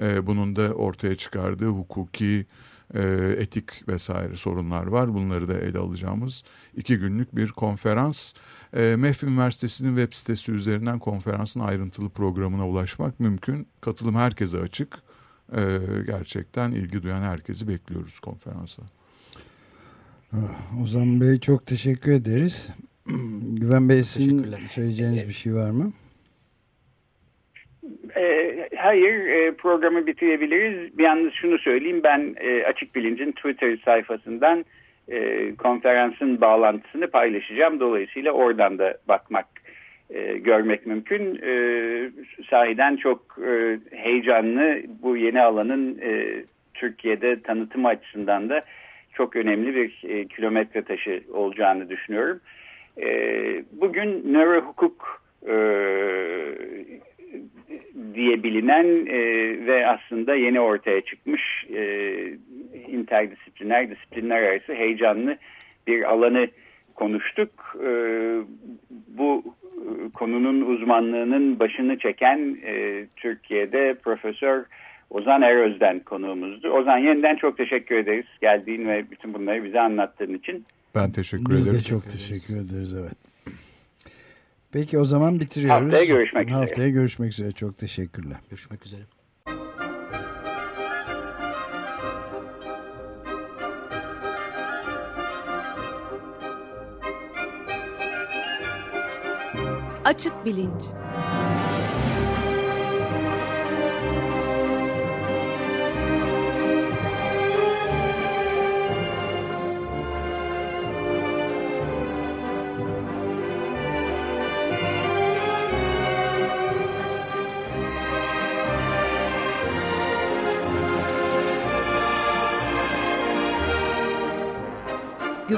E, 0.00 0.26
bunun 0.26 0.56
da 0.56 0.72
ortaya 0.74 1.14
çıkardığı 1.14 1.68
hukuki 1.68 2.46
e, 2.94 3.34
etik 3.38 3.88
vesaire 3.88 4.36
sorunlar 4.36 4.86
var. 4.86 5.14
Bunları 5.14 5.48
da 5.48 5.54
ele 5.54 5.78
alacağımız 5.78 6.44
iki 6.76 6.98
günlük 6.98 7.36
bir 7.36 7.48
konferans. 7.48 8.32
E, 8.76 8.96
MEF 8.98 9.22
Üniversitesi'nin 9.22 9.96
web 9.96 10.12
sitesi 10.12 10.52
üzerinden 10.52 10.98
konferansın 10.98 11.60
ayrıntılı 11.60 12.08
programına 12.08 12.68
ulaşmak 12.68 13.20
mümkün. 13.20 13.66
Katılım 13.80 14.14
herkese 14.14 14.60
açık. 14.60 15.02
E, 15.52 15.78
gerçekten 16.06 16.72
ilgi 16.72 17.02
duyan 17.02 17.22
herkesi 17.22 17.68
bekliyoruz 17.68 18.20
konferansa. 18.20 18.82
Ah, 20.32 20.82
Ozan 20.82 21.20
Bey 21.20 21.40
çok 21.40 21.66
teşekkür 21.66 22.12
ederiz. 22.12 22.68
Güven 23.60 23.88
Bey 23.88 24.04
sizin 24.04 24.56
söyleyeceğiniz 24.70 25.28
bir 25.28 25.32
şey 25.32 25.54
var 25.54 25.70
mı? 25.70 25.92
E, 28.16 28.68
hayır 28.76 29.26
e, 29.26 29.52
programı 29.52 30.06
bitirebiliriz. 30.06 30.98
Bir 30.98 31.04
yalnız 31.04 31.32
şunu 31.32 31.58
söyleyeyim 31.58 32.00
ben 32.04 32.34
e, 32.40 32.64
Açık 32.64 32.94
Bilinc'in 32.94 33.32
Twitter 33.32 33.78
sayfasından 33.84 34.64
e, 35.08 35.54
konferansın 35.54 36.40
bağlantısını 36.40 37.10
paylaşacağım. 37.10 37.80
Dolayısıyla 37.80 38.32
oradan 38.32 38.78
da 38.78 38.98
bakmak, 39.08 39.46
e, 40.10 40.38
görmek 40.38 40.86
mümkün. 40.86 41.40
E, 41.42 41.52
sahiden 42.50 42.96
çok 42.96 43.38
e, 43.46 43.78
heyecanlı 43.90 44.82
bu 45.02 45.16
yeni 45.16 45.42
alanın 45.42 45.98
e, 46.02 46.44
Türkiye'de 46.74 47.42
tanıtım 47.42 47.86
açısından 47.86 48.48
da 48.48 48.64
çok 49.12 49.36
önemli 49.36 49.74
bir 49.74 50.08
e, 50.08 50.28
kilometre 50.28 50.82
taşı 50.82 51.22
olacağını 51.32 51.90
düşünüyorum. 51.90 52.40
E, 52.40 52.48
bugün 53.72 54.32
nöro 54.32 54.60
hukuk 54.60 55.22
e, 55.48 55.54
diye 58.14 58.42
bilinen 58.42 59.06
e, 59.06 59.20
ve 59.66 59.86
aslında 59.86 60.34
yeni 60.34 60.60
ortaya 60.60 61.00
çıkmış 61.00 61.66
e, 61.74 62.14
interdisipliner, 62.88 63.90
disiplinler 63.90 64.42
arası 64.42 64.74
heyecanlı 64.74 65.36
bir 65.86 66.02
alanı 66.02 66.48
konuştuk. 66.94 67.76
E, 67.84 67.90
bu 69.08 69.42
e, 69.76 70.10
konunun 70.14 70.60
uzmanlığının 70.60 71.58
başını 71.58 71.98
çeken 71.98 72.58
e, 72.66 73.06
Türkiye'de 73.16 73.94
Profesör 73.94 74.64
Ozan 75.10 75.42
Eröz'den 75.42 76.00
konuğumuzdu. 76.00 76.70
Ozan 76.70 76.98
yeniden 76.98 77.36
çok 77.36 77.56
teşekkür 77.56 77.96
ederiz 77.96 78.26
geldiğin 78.40 78.88
ve 78.88 79.10
bütün 79.10 79.34
bunları 79.34 79.64
bize 79.64 79.80
anlattığın 79.80 80.34
için. 80.34 80.64
Ben 80.94 81.12
teşekkür 81.12 81.50
Biz 81.50 81.62
ederim. 81.66 81.78
Biz 81.78 81.84
de 81.84 81.88
çok 81.88 82.08
teşekkür 82.08 82.56
ederiz 82.56 82.94
evet. 82.94 83.14
Peki 84.72 84.98
o 84.98 85.04
zaman 85.04 85.40
bitiriyoruz. 85.40 85.82
Haftaya 85.82 86.04
görüşmek 86.04 86.48
üzere. 86.48 86.58
Haftaya 86.60 86.88
görüşmek 86.88 87.32
üzere. 87.32 87.52
Çok 87.52 87.78
teşekkürler. 87.78 88.38
Görüşmek 88.50 88.86
üzere. 88.86 89.02
Açık 100.04 100.44
Bilinç 100.44 100.84